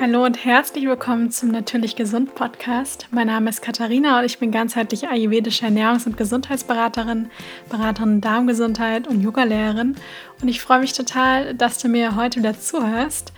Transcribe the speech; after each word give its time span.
Hallo 0.00 0.24
und 0.24 0.44
herzlich 0.44 0.86
willkommen 0.88 1.30
zum 1.30 1.52
Natürlich 1.52 1.94
Gesund 1.94 2.34
Podcast. 2.34 3.06
Mein 3.12 3.28
Name 3.28 3.48
ist 3.48 3.62
Katharina 3.62 4.18
und 4.18 4.24
ich 4.24 4.40
bin 4.40 4.50
ganzheitlich 4.50 5.08
ayurvedische 5.08 5.66
Ernährungs- 5.66 6.04
und 6.04 6.16
Gesundheitsberaterin, 6.16 7.30
Beraterin 7.70 8.20
Darmgesundheit 8.20 9.06
und 9.06 9.22
Yogalehrerin. 9.22 9.94
Und 10.42 10.48
ich 10.48 10.60
freue 10.60 10.80
mich 10.80 10.94
total, 10.94 11.54
dass 11.54 11.78
du 11.78 11.88
mir 11.88 12.16
heute 12.16 12.40
wieder 12.40 12.58
zuhörst, 12.58 13.32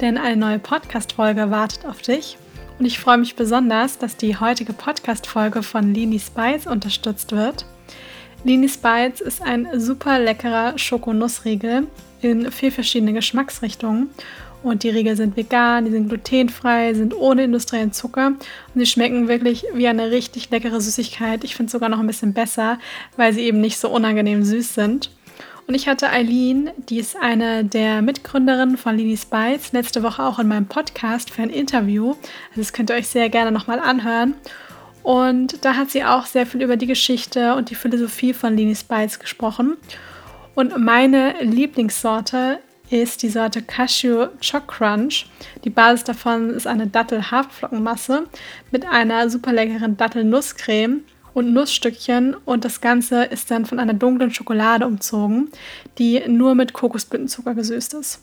denn 0.00 0.18
eine 0.18 0.36
neue 0.36 0.58
Podcast-Folge 0.58 1.52
wartet 1.52 1.86
auf 1.86 2.02
dich. 2.02 2.38
Und 2.80 2.86
ich 2.86 2.98
freue 2.98 3.18
mich 3.18 3.36
besonders, 3.36 3.96
dass 3.96 4.16
die 4.16 4.36
heutige 4.36 4.72
Podcast-Folge 4.72 5.62
von 5.62 5.94
Lini 5.94 6.18
Spice 6.18 6.66
unterstützt 6.66 7.30
wird. 7.30 7.66
Lini 8.42 8.68
Spice 8.68 9.20
ist 9.20 9.42
ein 9.42 9.68
super 9.78 10.18
leckerer 10.18 10.76
Schokonussriegel 10.76 11.86
in 12.20 12.50
vier 12.50 12.72
verschiedene 12.72 13.12
Geschmacksrichtungen 13.12 14.10
und 14.62 14.82
die 14.82 14.90
Riegel 14.90 15.16
sind 15.16 15.36
vegan, 15.36 15.84
die 15.84 15.90
sind 15.90 16.08
glutenfrei, 16.08 16.92
sind 16.94 17.14
ohne 17.14 17.44
industriellen 17.44 17.92
Zucker 17.92 18.28
und 18.28 18.40
sie 18.74 18.86
schmecken 18.86 19.28
wirklich 19.28 19.64
wie 19.74 19.88
eine 19.88 20.10
richtig 20.10 20.50
leckere 20.50 20.80
Süßigkeit. 20.80 21.44
Ich 21.44 21.54
finde 21.54 21.66
es 21.66 21.72
sogar 21.72 21.88
noch 21.88 22.00
ein 22.00 22.06
bisschen 22.06 22.34
besser, 22.34 22.78
weil 23.16 23.32
sie 23.32 23.42
eben 23.42 23.60
nicht 23.60 23.78
so 23.78 23.88
unangenehm 23.88 24.44
süß 24.44 24.74
sind. 24.74 25.10
Und 25.66 25.74
ich 25.74 25.86
hatte 25.86 26.10
Eileen, 26.10 26.70
die 26.88 26.98
ist 26.98 27.16
eine 27.16 27.64
der 27.64 28.02
Mitgründerinnen 28.02 28.76
von 28.76 28.96
Lini 28.96 29.16
Spice, 29.16 29.72
letzte 29.72 30.02
Woche 30.02 30.24
auch 30.24 30.40
in 30.40 30.48
meinem 30.48 30.66
Podcast 30.66 31.30
für 31.30 31.42
ein 31.42 31.50
Interview. 31.50 32.10
Also 32.50 32.62
das 32.62 32.72
könnt 32.72 32.90
ihr 32.90 32.96
euch 32.96 33.08
sehr 33.08 33.28
gerne 33.28 33.52
nochmal 33.52 33.78
anhören. 33.78 34.34
Und 35.02 35.64
da 35.64 35.76
hat 35.76 35.90
sie 35.90 36.04
auch 36.04 36.26
sehr 36.26 36.44
viel 36.44 36.62
über 36.62 36.76
die 36.76 36.88
Geschichte 36.88 37.54
und 37.54 37.70
die 37.70 37.76
Philosophie 37.76 38.34
von 38.34 38.56
Lini 38.56 38.74
Spice 38.74 39.20
gesprochen. 39.20 39.76
Und 40.54 40.76
meine 40.76 41.34
Lieblingssorte 41.40 42.58
ist 42.90 43.22
die 43.22 43.28
Sorte 43.28 43.62
Cashew 43.62 44.26
Choc 44.40 44.66
Crunch. 44.68 45.26
Die 45.64 45.70
Basis 45.70 46.04
davon 46.04 46.50
ist 46.50 46.66
eine 46.66 46.86
Dattel-Haferflockenmasse 46.88 48.24
mit 48.70 48.84
einer 48.86 49.30
super 49.30 49.52
leckeren 49.52 49.96
Dattel-Nusscreme 49.96 51.04
und 51.32 51.52
Nussstückchen 51.52 52.34
und 52.44 52.64
das 52.64 52.80
Ganze 52.80 53.24
ist 53.24 53.50
dann 53.50 53.64
von 53.64 53.78
einer 53.78 53.94
dunklen 53.94 54.32
Schokolade 54.32 54.86
umzogen, 54.86 55.50
die 55.98 56.20
nur 56.26 56.54
mit 56.54 56.72
Kokosblütenzucker 56.72 57.54
gesüßt 57.54 57.94
ist. 57.94 58.20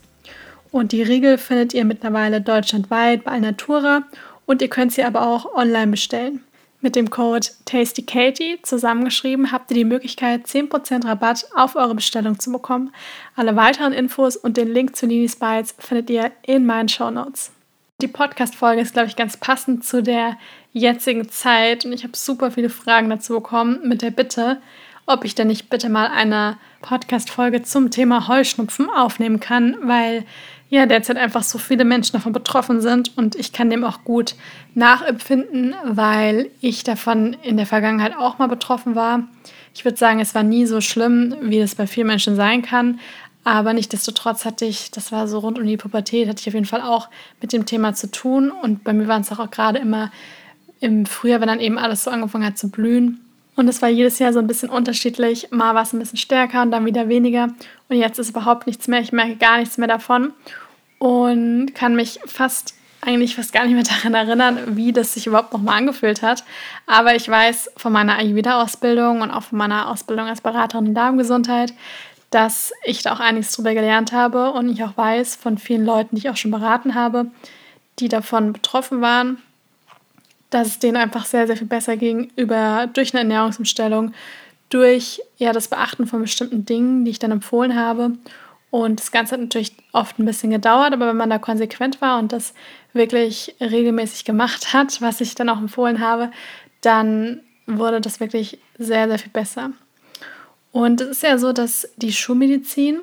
Und 0.72 0.92
die 0.92 1.02
Riegel 1.02 1.38
findet 1.38 1.73
ihr 1.73 1.86
mittlerweile 1.86 2.42
deutschlandweit 2.42 3.23
bei 3.23 3.32
Alnatura 3.32 4.04
und 4.45 4.62
ihr 4.62 4.70
könnt 4.70 4.92
sie 4.92 5.04
aber 5.04 5.26
auch 5.26 5.56
online 5.56 5.92
bestellen. 5.92 6.44
Mit 6.80 6.95
dem 6.95 7.09
Code 7.09 7.47
TastyKatie 7.66 8.59
zusammengeschrieben 8.61 9.52
habt 9.52 9.72
ihr 9.72 9.75
die 9.75 9.83
Möglichkeit, 9.83 10.45
10% 10.45 11.06
Rabatt 11.06 11.47
auf 11.56 11.75
eure 11.75 11.95
Bestellung 11.95 12.39
zu 12.39 12.52
bekommen. 12.52 12.92
Alle 13.36 13.56
weiteren 13.56 13.94
Infos 13.94 14.36
und 14.38 14.58
den 14.58 14.67
Link 14.67 14.95
zu 14.95 15.08
Ninis 15.08 15.38
Bites 15.38 15.73
findet 15.80 16.09
ihr 16.11 16.31
in 16.44 16.67
meinen 16.67 16.88
Show 16.88 17.09
Notes. 17.09 17.52
Die 18.00 18.08
Podcast-Folge 18.08 18.81
ist, 18.81 18.94
glaube 18.94 19.08
ich, 19.08 19.16
ganz 19.16 19.38
passend 19.38 19.83
zu 19.83 20.03
der 20.03 20.38
jetzigen 20.72 21.28
Zeit 21.30 21.83
und 21.83 21.94
ich 21.94 22.03
habe 22.03 22.16
super 22.16 22.52
viele 22.52 22.70
Fragen 22.70 23.09
dazu 23.09 23.33
bekommen 23.33 23.80
mit 23.88 24.03
der 24.03 24.11
Bitte, 24.11 24.61
ob 25.08 25.25
ich 25.25 25.33
denn 25.33 25.48
nicht 25.48 25.72
bitte 25.72 25.89
mal 25.89 26.08
eine 26.08 26.59
Podcast-Folge 26.81 27.64
zum 27.64 27.89
Thema 27.89 28.28
Heuschnupfen 28.28 28.88
aufnehmen 28.92 29.39
kann, 29.39 29.78
weil 29.81 30.25
ja 30.70 30.86
derzeit 30.86 31.18
einfach 31.18 31.44
so 31.44 31.58
viele 31.58 31.86
Menschen 31.86 32.14
davon 32.14 32.34
betroffen 32.34 32.82
sind 32.82 33.18
und 33.18 33.36
ich 33.36 33.54
kann 33.54 33.70
dem 33.70 33.84
auch 33.84 34.04
gut 34.04 34.36
nachempfinden, 34.76 35.76
weil 35.86 36.50
ich 36.62 36.84
davon 36.84 37.36
in 37.42 37.58
der 37.58 37.66
Vergangenheit 37.66 38.16
auch 38.18 38.38
mal 38.38 38.48
betroffen 38.48 38.95
war. 38.95 39.23
Ich 39.73 39.86
würde 39.86 39.98
sagen, 39.98 40.20
es 40.20 40.36
war 40.36 40.44
nie 40.44 40.66
so 40.66 40.82
schlimm, 40.82 41.36
wie 41.42 41.60
es 41.60 41.76
bei 41.76 41.88
vielen 41.88 42.08
Menschen 42.08 42.36
sein 42.36 42.62
kann, 42.62 43.00
aber 43.44 43.72
nichtsdestotrotz 43.72 44.44
hatte 44.44 44.66
ich, 44.66 44.92
das 44.92 45.12
war 45.12 45.28
so 45.28 45.40
rund 45.40 45.58
um 45.58 45.66
die 45.66 45.78
Pubertät, 45.78 46.28
hatte 46.28 46.42
ich 46.42 46.48
auf 46.50 46.54
jeden 46.54 46.66
Fall 46.66 46.82
auch 46.82 47.08
mit 47.42 47.54
dem 47.54 47.66
Thema 47.66 47.94
zu 47.94 48.12
tun 48.12 48.52
und 48.52 48.84
bei 48.84 48.92
mir 48.92 49.08
waren 49.08 49.22
es 49.22 49.32
auch 49.32 49.50
gerade 49.50 49.80
immer 49.80 50.12
im 50.80 51.06
Frühjahr, 51.06 51.40
wenn 51.40 51.48
dann 51.48 51.60
eben 51.60 51.78
alles 51.78 52.04
so 52.04 52.12
angefangen 52.12 52.45
hat 52.45 52.58
zu 52.58 52.70
blühen. 52.70 53.22
Und 53.58 53.68
es 53.68 53.82
war 53.82 53.90
jedes 53.90 54.20
Jahr 54.20 54.32
so 54.34 54.40
ein 54.40 54.46
bisschen 54.46 54.70
unterschiedlich. 54.70 55.50
Mal 55.50 55.73
war 55.73 55.82
es 55.82 55.92
ein 55.92 56.00
bisschen 56.00 56.20
stärker 56.20 56.62
und 56.62 56.70
dann 56.70 56.86
wieder 56.86 57.10
weniger. 57.10 57.50
Und 57.90 57.98
jetzt 57.98 58.20
ist 58.20 58.30
überhaupt 58.30 58.68
nichts 58.68 58.88
mehr. 58.88 59.02
Ich 59.02 59.12
merke 59.12 59.36
gar 59.36 59.58
nichts 59.58 59.80
mehr 59.80 59.88
davon 59.88 60.32
und 61.00 61.73
kann 61.73 61.96
mich 61.96 62.20
fast 62.28 62.76
eigentlich 63.02 63.36
fast 63.36 63.54
gar 63.54 63.66
nicht 63.66 63.73
mehr 63.73 63.84
daran 64.04 64.14
erinnern, 64.14 64.76
wie 64.78 64.94
das 64.94 65.16
sich 65.16 65.26
überhaupt 65.26 65.54
nochmal 65.54 65.80
angefühlt 65.80 66.22
hat. 66.22 66.44
Aber 66.86 67.16
ich 67.16 67.28
weiß 67.28 67.72
von 67.78 67.92
meiner 67.92 68.17
Ayurveda-Ausbildung 68.17 69.22
und 69.22 69.32
auch 69.32 69.44
von 69.44 69.58
meiner 69.58 69.90
Ausbildung 69.90 70.28
als 70.28 70.42
Beraterin 70.42 70.86
in 70.86 70.94
Darmgesundheit, 70.94 71.73
dass 72.30 72.72
ich 72.84 73.02
da 73.02 73.14
auch 73.14 73.20
einiges 73.20 73.52
drüber 73.54 73.73
gelernt 73.73 74.12
habe 74.12 74.52
und 74.52 74.70
ich 74.70 74.84
auch 74.84 74.96
weiß 74.96 75.36
von 75.36 75.58
vielen 75.58 75.86
Leuten, 75.86 76.16
die 76.16 76.20
ich 76.20 76.30
auch 76.30 76.38
schon 76.38 76.52
beraten 76.52 76.94
habe, 76.94 77.28
die 77.98 78.08
davon 78.08 78.54
betroffen 78.54 79.02
waren, 79.02 79.42
dass 80.50 80.68
es 80.68 80.80
denen 80.80 80.98
einfach 80.98 81.26
sehr, 81.26 81.48
sehr 81.48 81.58
viel 81.58 81.68
besser 81.68 81.98
ging 81.98 82.32
über, 82.36 82.90
durch 82.94 83.14
eine 83.14 83.22
Ernährungsumstellung, 83.22 84.14
durch 84.70 85.22
ja, 85.38 85.54
das 85.54 85.68
Beachten 85.68 86.08
von 86.08 86.22
bestimmten 86.22 86.66
Dingen, 86.66 87.06
die 87.06 87.12
ich 87.12 87.20
dann 87.20 87.32
empfohlen 87.32 87.76
habe 87.76 88.14
und 88.70 89.00
das 89.00 89.12
Ganze 89.12 89.34
hat 89.34 89.42
natürlich 89.42 89.74
oft 89.94 90.20
ein 90.20 90.26
bisschen 90.26 90.52
gedauert, 90.52 90.94
aber 90.94 91.08
wenn 91.08 91.18
man 91.18 91.30
da 91.30 91.38
konsequent 91.38 92.02
war 92.02 92.20
und 92.20 92.32
das 92.32 92.54
wirklich 92.94 93.56
regelmäßig 93.62 94.26
gemacht 94.26 94.74
hat, 94.74 95.02
was 95.02 95.22
ich 95.22 95.36
dann 95.36 95.50
auch 95.50 95.58
empfohlen 95.58 96.00
habe, 96.00 96.32
dann 96.82 97.42
wurde 97.66 98.02
das 98.02 98.20
wirklich 98.20 98.60
sehr, 98.78 99.08
sehr 99.08 99.20
viel 99.20 99.32
besser. 99.32 99.72
Und 100.72 101.02
es 101.02 101.10
ist 101.10 101.24
ja 101.24 101.38
so, 101.38 101.54
dass 101.54 101.90
die 101.96 102.12
Schulmedizin, 102.12 103.00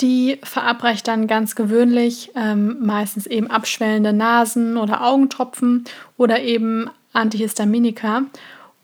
die 0.00 0.38
verabreicht 0.42 1.06
dann 1.08 1.26
ganz 1.26 1.54
gewöhnlich 1.54 2.32
ähm, 2.34 2.84
meistens 2.84 3.26
eben 3.26 3.48
abschwellende 3.50 4.12
Nasen- 4.12 4.76
oder 4.76 5.06
Augentropfen 5.06 5.84
oder 6.16 6.40
eben 6.42 6.90
Antihistaminika. 7.12 8.22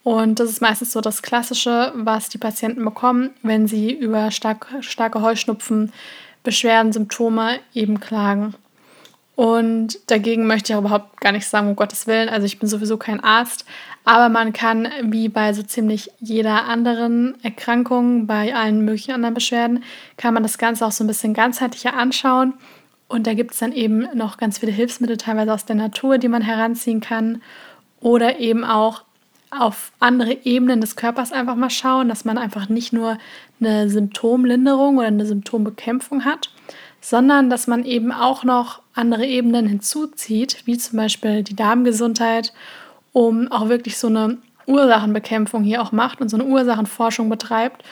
Und 0.02 0.40
das 0.40 0.48
ist 0.48 0.62
meistens 0.62 0.92
so 0.92 1.00
das 1.00 1.22
Klassische, 1.22 1.92
was 1.94 2.28
die 2.28 2.38
Patienten 2.38 2.84
bekommen, 2.84 3.30
wenn 3.42 3.66
sie 3.66 3.92
über 3.92 4.30
stark, 4.30 4.68
starke 4.80 5.20
Heuschnupfen, 5.20 5.92
Beschwerden, 6.42 6.92
Symptome 6.92 7.58
eben 7.74 8.00
klagen. 8.00 8.54
Und 9.36 9.98
dagegen 10.10 10.46
möchte 10.46 10.72
ich 10.72 10.76
auch 10.76 10.80
überhaupt 10.80 11.20
gar 11.20 11.32
nichts 11.32 11.50
sagen, 11.50 11.68
um 11.68 11.76
Gottes 11.76 12.06
Willen. 12.06 12.28
Also 12.28 12.46
ich 12.46 12.58
bin 12.58 12.68
sowieso 12.68 12.96
kein 12.96 13.24
Arzt, 13.24 13.64
aber 14.04 14.28
man 14.28 14.52
kann, 14.52 14.88
wie 15.02 15.28
bei 15.28 15.52
so 15.52 15.62
ziemlich 15.62 16.10
jeder 16.20 16.64
anderen 16.64 17.34
Erkrankung, 17.42 18.26
bei 18.26 18.54
allen 18.54 18.84
möglichen 18.84 19.12
anderen 19.12 19.34
Beschwerden, 19.34 19.84
kann 20.16 20.34
man 20.34 20.42
das 20.42 20.58
Ganze 20.58 20.86
auch 20.86 20.92
so 20.92 21.04
ein 21.04 21.06
bisschen 21.06 21.34
ganzheitlicher 21.34 21.94
anschauen. 21.94 22.54
Und 23.08 23.26
da 23.26 23.34
gibt 23.34 23.52
es 23.52 23.58
dann 23.58 23.72
eben 23.72 24.06
noch 24.14 24.36
ganz 24.36 24.58
viele 24.58 24.72
Hilfsmittel, 24.72 25.16
teilweise 25.16 25.52
aus 25.52 25.64
der 25.64 25.76
Natur, 25.76 26.18
die 26.18 26.28
man 26.28 26.42
heranziehen 26.42 27.00
kann. 27.00 27.42
Oder 28.00 28.38
eben 28.38 28.64
auch 28.64 29.02
auf 29.50 29.92
andere 29.98 30.38
Ebenen 30.44 30.80
des 30.80 30.96
Körpers 30.96 31.32
einfach 31.32 31.56
mal 31.56 31.70
schauen, 31.70 32.08
dass 32.08 32.24
man 32.24 32.38
einfach 32.38 32.68
nicht 32.68 32.92
nur 32.92 33.18
eine 33.60 33.90
Symptomlinderung 33.90 34.98
oder 34.98 35.08
eine 35.08 35.26
Symptombekämpfung 35.26 36.24
hat, 36.24 36.50
sondern 37.00 37.50
dass 37.50 37.66
man 37.66 37.84
eben 37.84 38.12
auch 38.12 38.44
noch 38.44 38.80
andere 38.94 39.26
Ebenen 39.26 39.66
hinzuzieht, 39.66 40.62
wie 40.66 40.78
zum 40.78 40.98
Beispiel 40.98 41.42
die 41.42 41.56
Darmgesundheit, 41.56 42.52
um 43.12 43.50
auch 43.50 43.68
wirklich 43.68 43.98
so 43.98 44.06
eine 44.08 44.38
Ursachenbekämpfung 44.66 45.62
hier 45.62 45.82
auch 45.82 45.92
macht 45.92 46.20
und 46.20 46.28
so 46.28 46.36
eine 46.36 46.46
Ursachenforschung 46.46 47.28
betreibt 47.28 47.82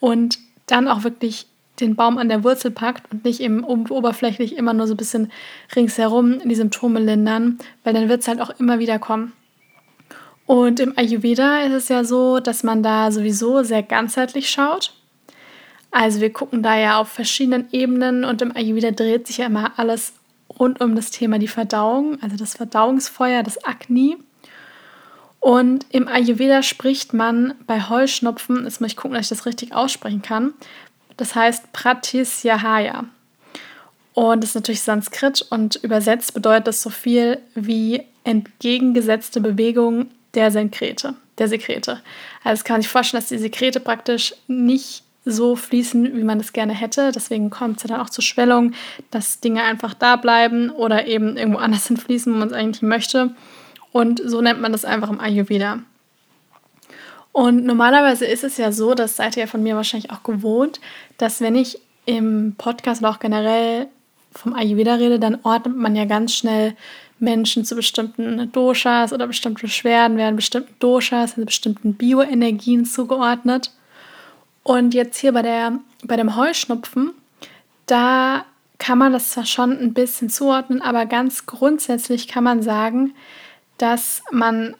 und 0.00 0.38
dann 0.66 0.88
auch 0.88 1.04
wirklich 1.04 1.46
den 1.80 1.94
Baum 1.94 2.18
an 2.18 2.28
der 2.28 2.42
Wurzel 2.44 2.70
packt 2.70 3.12
und 3.12 3.24
nicht 3.24 3.40
eben 3.40 3.62
oberflächlich 3.64 4.56
immer 4.56 4.72
nur 4.72 4.86
so 4.86 4.94
ein 4.94 4.98
bisschen 4.98 5.30
ringsherum 5.74 6.38
die 6.40 6.54
Symptome 6.54 7.00
lindern, 7.00 7.58
weil 7.84 7.92
dann 7.92 8.08
wird 8.08 8.22
es 8.22 8.28
halt 8.28 8.40
auch 8.40 8.50
immer 8.58 8.78
wieder 8.78 8.98
kommen. 8.98 9.32
Und 10.46 10.78
im 10.80 10.96
Ayurveda 10.96 11.62
ist 11.62 11.72
es 11.72 11.88
ja 11.88 12.04
so, 12.04 12.38
dass 12.38 12.62
man 12.62 12.82
da 12.82 13.10
sowieso 13.10 13.62
sehr 13.62 13.82
ganzheitlich 13.82 14.48
schaut. 14.48 14.94
Also 15.90 16.20
wir 16.20 16.32
gucken 16.32 16.62
da 16.62 16.78
ja 16.78 17.00
auf 17.00 17.08
verschiedenen 17.08 17.68
Ebenen 17.72 18.24
und 18.24 18.42
im 18.42 18.54
Ayurveda 18.54 18.92
dreht 18.92 19.26
sich 19.26 19.38
ja 19.38 19.46
immer 19.46 19.72
alles 19.76 20.12
rund 20.58 20.80
um 20.80 20.94
das 20.94 21.10
Thema 21.10 21.38
die 21.38 21.48
Verdauung, 21.48 22.22
also 22.22 22.36
das 22.36 22.54
Verdauungsfeuer, 22.54 23.42
das 23.42 23.62
Agni. 23.64 24.16
Und 25.40 25.86
im 25.90 26.08
Ayurveda 26.08 26.62
spricht 26.62 27.14
man 27.14 27.54
bei 27.66 27.80
Heuschnupfen, 27.80 28.64
jetzt 28.64 28.80
muss 28.80 28.90
ich 28.90 28.96
gucken, 28.96 29.14
dass 29.14 29.26
ich 29.26 29.36
das 29.38 29.46
richtig 29.46 29.74
aussprechen 29.74 30.22
kann, 30.22 30.54
das 31.16 31.34
heißt 31.34 31.72
Pratisyahaya. 31.72 33.04
Und 34.12 34.42
das 34.42 34.50
ist 34.50 34.54
natürlich 34.54 34.82
Sanskrit 34.82 35.44
und 35.50 35.76
übersetzt 35.76 36.32
bedeutet 36.32 36.68
das 36.68 36.82
so 36.82 36.88
viel 36.88 37.38
wie 37.54 38.02
entgegengesetzte 38.24 39.40
Bewegung 39.40 40.08
der 40.34 40.50
Sekrete. 40.50 41.14
Der 41.38 41.48
Sekrete. 41.48 42.00
Also 42.42 42.60
es 42.60 42.64
kann 42.64 42.80
sich 42.80 42.90
vorstellen, 42.90 43.20
dass 43.20 43.28
die 43.28 43.36
Sekrete 43.36 43.78
praktisch 43.78 44.34
nicht 44.48 45.02
so 45.26 45.54
fließen, 45.54 46.16
wie 46.16 46.24
man 46.24 46.40
es 46.40 46.54
gerne 46.54 46.72
hätte. 46.72 47.12
Deswegen 47.12 47.50
kommt 47.50 47.76
es 47.76 47.82
ja 47.82 47.88
dann 47.88 48.00
auch 48.00 48.08
zur 48.08 48.24
Schwellung, 48.24 48.72
dass 49.10 49.40
Dinge 49.40 49.64
einfach 49.64 49.92
da 49.92 50.16
bleiben 50.16 50.70
oder 50.70 51.06
eben 51.06 51.36
irgendwo 51.36 51.58
anders 51.58 51.86
hinfließen, 51.88 52.32
wo 52.32 52.38
man 52.38 52.48
es 52.48 52.54
eigentlich 52.54 52.82
möchte. 52.82 53.34
Und 53.96 54.20
so 54.22 54.42
nennt 54.42 54.60
man 54.60 54.72
das 54.72 54.84
einfach 54.84 55.08
im 55.08 55.20
Ayurveda. 55.20 55.78
Und 57.32 57.64
normalerweise 57.64 58.26
ist 58.26 58.44
es 58.44 58.58
ja 58.58 58.70
so, 58.70 58.94
das 58.94 59.16
seid 59.16 59.38
ihr 59.38 59.44
ja 59.44 59.46
von 59.46 59.62
mir 59.62 59.74
wahrscheinlich 59.74 60.10
auch 60.10 60.22
gewohnt, 60.22 60.82
dass 61.16 61.40
wenn 61.40 61.54
ich 61.54 61.78
im 62.04 62.56
Podcast 62.58 63.00
oder 63.00 63.08
auch 63.08 63.20
generell 63.20 63.86
vom 64.32 64.52
Ayurveda 64.52 64.96
rede, 64.96 65.18
dann 65.18 65.38
ordnet 65.44 65.74
man 65.78 65.96
ja 65.96 66.04
ganz 66.04 66.34
schnell 66.34 66.76
Menschen 67.18 67.64
zu 67.64 67.74
bestimmten 67.74 68.52
Doshas 68.52 69.14
oder 69.14 69.26
bestimmte 69.26 69.62
Beschwerden 69.62 70.18
werden 70.18 70.36
bestimmten 70.36 70.74
Doshas, 70.78 71.32
also 71.32 71.46
bestimmten 71.46 71.94
Bioenergien 71.94 72.84
zugeordnet. 72.84 73.72
Und 74.62 74.92
jetzt 74.92 75.16
hier 75.16 75.32
bei, 75.32 75.40
der, 75.40 75.78
bei 76.04 76.16
dem 76.16 76.36
Heuschnupfen, 76.36 77.12
da 77.86 78.44
kann 78.76 78.98
man 78.98 79.14
das 79.14 79.30
zwar 79.30 79.46
schon 79.46 79.70
ein 79.70 79.94
bisschen 79.94 80.28
zuordnen, 80.28 80.82
aber 80.82 81.06
ganz 81.06 81.46
grundsätzlich 81.46 82.28
kann 82.28 82.44
man 82.44 82.60
sagen, 82.60 83.14
dass 83.78 84.22
man 84.30 84.74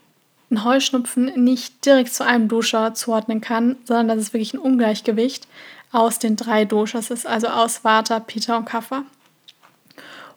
einen 0.51 0.65
Heuschnupfen 0.65 1.33
nicht 1.43 1.85
direkt 1.85 2.15
zu 2.15 2.25
einem 2.25 2.49
Dosha 2.49 2.95
zuordnen 2.95 3.41
kann, 3.41 3.77
sondern 3.85 4.09
dass 4.09 4.19
es 4.19 4.33
wirklich 4.33 4.55
ein 4.55 4.59
Ungleichgewicht 4.59 5.49
aus 5.93 6.19
den 6.19 6.37
drei 6.37 6.65
Doshas 6.65 7.11
ist, 7.11 7.27
also 7.27 7.49
aus 7.49 7.85
Vata, 7.85 8.21
Pitta 8.21 8.57
und 8.57 8.67
Kapha. 8.67 9.05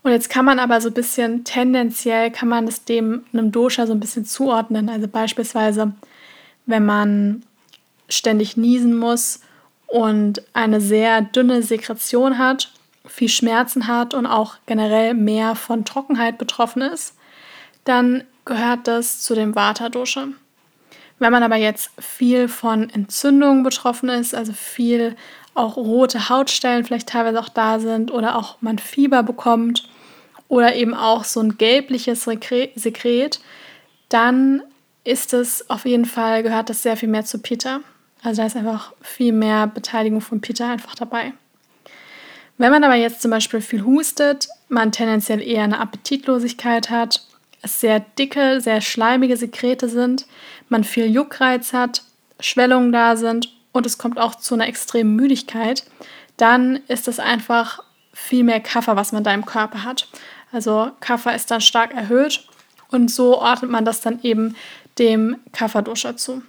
Und 0.02 0.12
jetzt 0.12 0.30
kann 0.30 0.46
man 0.46 0.60
aber 0.60 0.80
so 0.80 0.88
ein 0.90 0.94
bisschen 0.94 1.44
tendenziell, 1.44 2.32
kann 2.32 2.48
man 2.48 2.68
es 2.68 2.86
dem 2.86 3.26
einem 3.34 3.52
Dosha 3.52 3.86
so 3.86 3.94
ein 3.94 4.00
bisschen 4.00 4.26
zuordnen. 4.26 4.90
Also 4.90 5.08
beispielsweise, 5.08 5.94
wenn 6.66 6.86
man 6.86 7.44
ständig 8.08 8.56
niesen 8.56 8.96
muss 8.96 9.42
und 9.88 10.42
eine 10.54 10.80
sehr 10.80 11.22
dünne 11.22 11.62
Sekretion 11.64 12.38
hat, 12.38 12.72
viel 13.06 13.30
Schmerzen 13.30 13.88
hat 13.88 14.14
und 14.14 14.26
auch 14.26 14.56
generell 14.66 15.14
mehr 15.14 15.56
von 15.56 15.84
Trockenheit 15.84 16.38
betroffen 16.38 16.82
ist, 16.82 17.16
dann 17.84 18.24
gehört 18.50 18.88
das 18.88 19.22
zu 19.22 19.36
dem 19.36 19.56
Vata-Dosha. 19.56 20.28
Wenn 21.20 21.32
man 21.32 21.44
aber 21.44 21.56
jetzt 21.56 21.92
viel 22.00 22.48
von 22.48 22.90
Entzündungen 22.90 23.64
betroffen 23.64 24.10
ist, 24.10 24.34
also 24.34 24.54
viel 24.54 25.16
auch 25.54 25.78
rote 25.78 26.30
Hautstellen 26.30 26.84
vielleicht 26.84 27.10
teilweise 27.10 27.40
auch 27.40 27.50
da 27.50 27.80
sind 27.80 28.12
oder 28.12 28.36
auch 28.36 28.58
man 28.62 28.80
Fieber 28.80 29.24
bekommt 29.24 29.88
oder 30.48 30.76
eben 30.76 30.94
auch 30.94 31.26
so 31.26 31.42
ein 31.42 31.58
gelbliches 31.58 32.24
Sekret, 32.24 33.40
dann 34.10 34.64
ist 35.04 35.34
es 35.34 35.70
auf 35.70 35.86
jeden 35.86 36.06
Fall, 36.06 36.42
gehört 36.42 36.70
das 36.70 36.82
sehr 36.82 36.98
viel 36.98 37.10
mehr 37.10 37.26
zu 37.26 37.40
Pitta. 37.40 37.82
Also 38.24 38.42
da 38.42 38.48
ist 38.48 38.58
einfach 38.58 38.94
viel 39.02 39.32
mehr 39.32 39.68
Beteiligung 39.68 40.22
von 40.22 40.42
Pitta 40.42 40.72
einfach 40.72 40.96
dabei. 40.96 41.34
Wenn 42.58 42.72
man 42.72 42.84
aber 42.84 42.96
jetzt 42.96 43.22
zum 43.22 43.32
Beispiel 43.32 43.62
viel 43.62 43.84
hustet, 43.84 44.48
man 44.70 44.92
tendenziell 44.92 45.42
eher 45.42 45.64
eine 45.64 45.80
Appetitlosigkeit 45.80 46.90
hat, 46.90 47.29
es 47.62 47.80
sehr 47.80 48.00
dicke, 48.00 48.62
sehr 48.62 48.82
schleimige 48.82 49.38
Sekrete 49.38 49.90
sind, 49.90 50.26
man 50.70 50.84
viel 50.84 51.06
Juckreiz 51.06 51.74
hat, 51.74 52.04
Schwellungen 52.40 52.92
da 52.92 53.16
sind 53.16 53.54
und 53.72 53.86
es 53.86 53.98
kommt 53.98 54.20
auch 54.20 54.36
zu 54.36 54.54
einer 54.54 54.68
extremen 54.68 55.16
Müdigkeit, 55.16 55.84
dann 56.38 56.78
ist 56.88 57.08
es 57.08 57.20
einfach 57.20 57.84
viel 58.14 58.44
mehr 58.44 58.60
Kaffer, 58.60 58.96
was 58.96 59.12
man 59.12 59.24
da 59.24 59.34
im 59.34 59.46
Körper 59.46 59.84
hat. 59.84 60.08
Also 60.52 60.92
Kaffer 61.00 61.36
ist 61.36 61.52
dann 61.52 61.62
stark 61.62 61.94
erhöht 61.94 62.48
und 62.92 63.12
so 63.12 63.38
ordnet 63.40 63.70
man 63.70 63.86
das 63.86 64.02
dann 64.02 64.22
eben 64.24 64.56
dem 64.98 65.38
Kafferdosha 65.52 66.18
zu. 66.18 66.42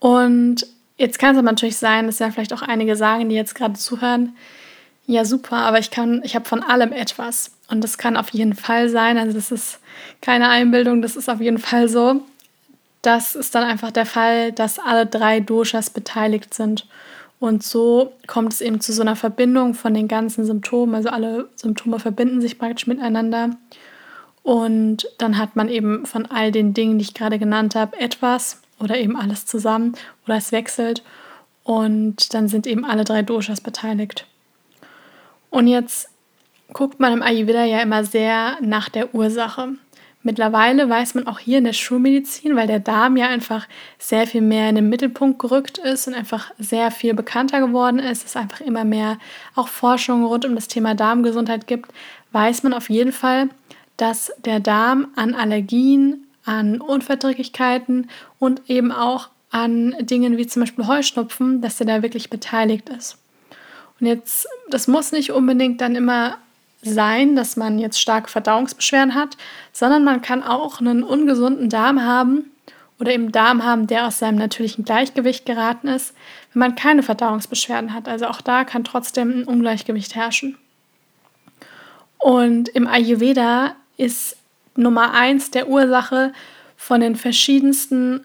Und 0.00 0.66
jetzt 0.96 1.18
kann 1.18 1.32
es 1.32 1.38
aber 1.38 1.50
natürlich 1.50 1.76
sein, 1.76 2.06
dass 2.06 2.18
ja 2.18 2.30
vielleicht 2.30 2.52
auch 2.52 2.62
einige 2.62 2.96
sagen, 2.96 3.28
die 3.28 3.34
jetzt 3.34 3.54
gerade 3.54 3.74
zuhören, 3.74 4.36
ja 5.06 5.24
super, 5.24 5.56
aber 5.56 5.78
ich 5.78 5.90
kann, 5.90 6.22
ich 6.24 6.34
habe 6.34 6.48
von 6.48 6.62
allem 6.62 6.92
etwas. 6.92 7.52
Und 7.70 7.84
das 7.84 7.98
kann 7.98 8.16
auf 8.16 8.30
jeden 8.30 8.54
Fall 8.54 8.88
sein. 8.88 9.18
Also 9.18 9.34
das 9.34 9.52
ist 9.52 9.80
keine 10.22 10.48
Einbildung, 10.48 11.02
das 11.02 11.16
ist 11.16 11.28
auf 11.28 11.40
jeden 11.40 11.58
Fall 11.58 11.88
so. 11.88 12.22
Das 13.02 13.34
ist 13.34 13.54
dann 13.54 13.64
einfach 13.64 13.90
der 13.90 14.06
Fall, 14.06 14.52
dass 14.52 14.78
alle 14.78 15.06
drei 15.06 15.40
Doshas 15.40 15.90
beteiligt 15.90 16.54
sind. 16.54 16.86
Und 17.40 17.62
so 17.62 18.12
kommt 18.26 18.52
es 18.52 18.60
eben 18.60 18.80
zu 18.80 18.92
so 18.92 19.02
einer 19.02 19.14
Verbindung 19.14 19.74
von 19.74 19.94
den 19.94 20.08
ganzen 20.08 20.44
Symptomen. 20.44 20.94
Also 20.94 21.10
alle 21.10 21.48
Symptome 21.54 22.00
verbinden 22.00 22.40
sich 22.40 22.58
praktisch 22.58 22.86
miteinander. 22.86 23.50
Und 24.42 25.06
dann 25.18 25.38
hat 25.38 25.54
man 25.54 25.68
eben 25.68 26.06
von 26.06 26.26
all 26.26 26.50
den 26.50 26.74
Dingen, 26.74 26.98
die 26.98 27.04
ich 27.04 27.14
gerade 27.14 27.38
genannt 27.38 27.74
habe, 27.74 28.00
etwas 28.00 28.60
oder 28.80 28.96
eben 28.96 29.16
alles 29.16 29.46
zusammen 29.46 29.94
oder 30.26 30.36
es 30.36 30.52
wechselt. 30.52 31.02
Und 31.62 32.32
dann 32.34 32.48
sind 32.48 32.66
eben 32.66 32.84
alle 32.84 33.04
drei 33.04 33.22
Doshas 33.22 33.60
beteiligt. 33.60 34.26
Und 35.50 35.66
jetzt 35.66 36.08
guckt 36.72 37.00
man 37.00 37.12
im 37.12 37.22
Ayurveda 37.22 37.64
ja 37.64 37.80
immer 37.80 38.04
sehr 38.04 38.58
nach 38.60 38.88
der 38.88 39.14
Ursache. 39.14 39.70
Mittlerweile 40.22 40.90
weiß 40.90 41.14
man 41.14 41.26
auch 41.26 41.38
hier 41.38 41.58
in 41.58 41.64
der 41.64 41.72
Schulmedizin, 41.72 42.56
weil 42.56 42.66
der 42.66 42.80
Darm 42.80 43.16
ja 43.16 43.28
einfach 43.28 43.66
sehr 43.98 44.26
viel 44.26 44.40
mehr 44.40 44.68
in 44.68 44.74
den 44.74 44.88
Mittelpunkt 44.88 45.38
gerückt 45.38 45.78
ist 45.78 46.08
und 46.08 46.14
einfach 46.14 46.50
sehr 46.58 46.90
viel 46.90 47.14
bekannter 47.14 47.60
geworden 47.60 48.00
ist, 48.00 48.26
es 48.26 48.36
einfach 48.36 48.60
immer 48.60 48.84
mehr 48.84 49.18
auch 49.54 49.68
Forschung 49.68 50.24
rund 50.24 50.44
um 50.44 50.54
das 50.54 50.68
Thema 50.68 50.94
Darmgesundheit 50.94 51.66
gibt, 51.66 51.92
weiß 52.32 52.64
man 52.64 52.74
auf 52.74 52.90
jeden 52.90 53.12
Fall, 53.12 53.48
dass 53.96 54.32
der 54.44 54.60
Darm 54.60 55.08
an 55.14 55.34
Allergien, 55.34 56.26
an 56.44 56.80
Unverträglichkeiten 56.80 58.10
und 58.38 58.68
eben 58.68 58.90
auch 58.90 59.28
an 59.50 59.94
Dingen 60.00 60.36
wie 60.36 60.46
zum 60.46 60.60
Beispiel 60.60 60.86
Heuschnupfen, 60.86 61.60
dass 61.60 61.80
er 61.80 61.86
da 61.86 62.02
wirklich 62.02 62.28
beteiligt 62.28 62.88
ist. 62.88 63.18
Und 64.00 64.06
jetzt, 64.06 64.46
das 64.68 64.88
muss 64.88 65.12
nicht 65.12 65.32
unbedingt 65.32 65.80
dann 65.80 65.94
immer 65.94 66.38
sein, 66.82 67.34
dass 67.36 67.56
man 67.56 67.78
jetzt 67.78 68.00
starke 68.00 68.30
Verdauungsbeschwerden 68.30 69.14
hat, 69.14 69.36
sondern 69.72 70.04
man 70.04 70.22
kann 70.22 70.42
auch 70.42 70.80
einen 70.80 71.02
ungesunden 71.02 71.68
Darm 71.68 72.02
haben 72.02 72.50
oder 72.98 73.12
eben 73.12 73.32
Darm 73.32 73.64
haben, 73.64 73.86
der 73.86 74.06
aus 74.06 74.18
seinem 74.18 74.38
natürlichen 74.38 74.84
Gleichgewicht 74.84 75.46
geraten 75.46 75.88
ist, 75.88 76.14
wenn 76.52 76.60
man 76.60 76.74
keine 76.74 77.02
Verdauungsbeschwerden 77.02 77.94
hat. 77.94 78.08
Also 78.08 78.26
auch 78.26 78.40
da 78.40 78.64
kann 78.64 78.84
trotzdem 78.84 79.40
ein 79.40 79.44
Ungleichgewicht 79.44 80.14
herrschen. 80.14 80.56
Und 82.18 82.68
im 82.70 82.86
Ayurveda 82.86 83.74
ist 83.96 84.36
Nummer 84.74 85.12
eins 85.14 85.50
der 85.50 85.68
Ursache 85.68 86.32
von 86.76 87.00
den 87.00 87.16
verschiedensten 87.16 88.24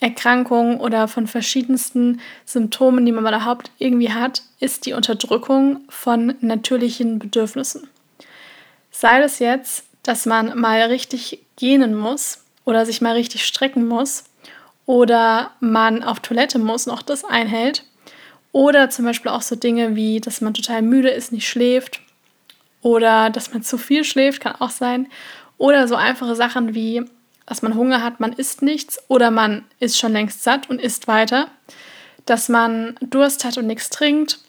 Erkrankungen 0.00 0.80
oder 0.80 1.08
von 1.08 1.26
verschiedensten 1.26 2.20
Symptomen, 2.46 3.04
die 3.04 3.12
man 3.12 3.26
überhaupt 3.26 3.70
irgendwie 3.78 4.12
hat, 4.12 4.42
ist 4.58 4.86
die 4.86 4.94
Unterdrückung 4.94 5.80
von 5.90 6.34
natürlichen 6.40 7.18
Bedürfnissen. 7.18 7.89
Sei 9.00 9.22
es 9.22 9.38
jetzt, 9.38 9.84
dass 10.02 10.26
man 10.26 10.60
mal 10.60 10.82
richtig 10.82 11.42
gähnen 11.56 11.96
muss 11.96 12.44
oder 12.66 12.84
sich 12.84 13.00
mal 13.00 13.14
richtig 13.14 13.46
strecken 13.46 13.88
muss 13.88 14.24
oder 14.84 15.52
man 15.58 16.04
auf 16.04 16.20
Toilette 16.20 16.58
muss 16.58 16.86
und 16.86 16.92
auch 16.92 17.00
das 17.00 17.24
einhält. 17.24 17.86
Oder 18.52 18.90
zum 18.90 19.06
Beispiel 19.06 19.30
auch 19.30 19.40
so 19.40 19.56
Dinge 19.56 19.96
wie, 19.96 20.20
dass 20.20 20.42
man 20.42 20.52
total 20.52 20.82
müde 20.82 21.08
ist, 21.08 21.32
nicht 21.32 21.48
schläft 21.48 22.02
oder 22.82 23.30
dass 23.30 23.54
man 23.54 23.62
zu 23.62 23.78
viel 23.78 24.04
schläft, 24.04 24.42
kann 24.42 24.56
auch 24.56 24.68
sein. 24.68 25.08
Oder 25.56 25.88
so 25.88 25.94
einfache 25.94 26.36
Sachen 26.36 26.74
wie 26.74 27.02
dass 27.46 27.62
man 27.62 27.76
Hunger 27.76 28.04
hat, 28.04 28.20
man 28.20 28.34
isst 28.34 28.60
nichts 28.60 29.02
oder 29.08 29.30
man 29.30 29.64
ist 29.78 29.98
schon 29.98 30.12
längst 30.12 30.44
satt 30.44 30.68
und 30.68 30.78
isst 30.78 31.08
weiter, 31.08 31.48
dass 32.26 32.50
man 32.50 32.96
Durst 33.00 33.46
hat 33.46 33.56
und 33.56 33.66
nichts 33.66 33.88
trinkt 33.88 34.40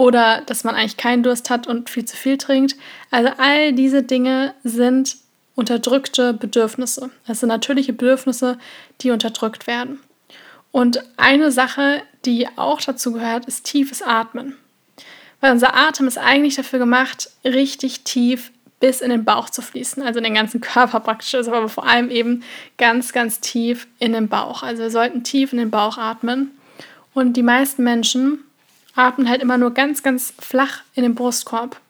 oder 0.00 0.40
dass 0.46 0.64
man 0.64 0.76
eigentlich 0.76 0.96
keinen 0.96 1.22
Durst 1.22 1.50
hat 1.50 1.66
und 1.66 1.90
viel 1.90 2.06
zu 2.06 2.16
viel 2.16 2.38
trinkt. 2.38 2.74
Also 3.10 3.32
all 3.36 3.74
diese 3.74 4.02
Dinge 4.02 4.54
sind 4.64 5.18
unterdrückte 5.56 6.32
Bedürfnisse. 6.32 7.10
Das 7.26 7.40
sind 7.40 7.50
natürliche 7.50 7.92
Bedürfnisse, 7.92 8.56
die 9.02 9.10
unterdrückt 9.10 9.66
werden. 9.66 10.00
Und 10.72 11.02
eine 11.18 11.52
Sache, 11.52 12.00
die 12.24 12.48
auch 12.56 12.80
dazu 12.80 13.12
gehört, 13.12 13.44
ist 13.44 13.66
tiefes 13.66 14.00
Atmen. 14.00 14.56
Weil 15.42 15.52
unser 15.52 15.76
Atem 15.76 16.08
ist 16.08 16.16
eigentlich 16.16 16.54
dafür 16.54 16.78
gemacht, 16.78 17.28
richtig 17.44 18.00
tief 18.00 18.52
bis 18.78 19.02
in 19.02 19.10
den 19.10 19.26
Bauch 19.26 19.50
zu 19.50 19.60
fließen, 19.60 20.02
also 20.02 20.16
in 20.16 20.24
den 20.24 20.34
ganzen 20.34 20.60
Körper 20.62 21.00
praktisch, 21.00 21.34
ist, 21.34 21.48
aber 21.48 21.68
vor 21.68 21.86
allem 21.86 22.08
eben 22.08 22.42
ganz, 22.78 23.12
ganz 23.12 23.40
tief 23.40 23.86
in 23.98 24.14
den 24.14 24.28
Bauch. 24.28 24.62
Also 24.62 24.82
wir 24.82 24.90
sollten 24.90 25.24
tief 25.24 25.52
in 25.52 25.58
den 25.58 25.70
Bauch 25.70 25.98
atmen. 25.98 26.52
Und 27.12 27.34
die 27.34 27.42
meisten 27.42 27.84
Menschen 27.84 28.44
atmen 29.06 29.28
halt 29.28 29.42
immer 29.42 29.58
nur 29.58 29.72
ganz, 29.72 30.02
ganz 30.02 30.32
flach 30.38 30.82
in 30.94 31.02
den 31.02 31.14
Brustkorb. 31.14 31.80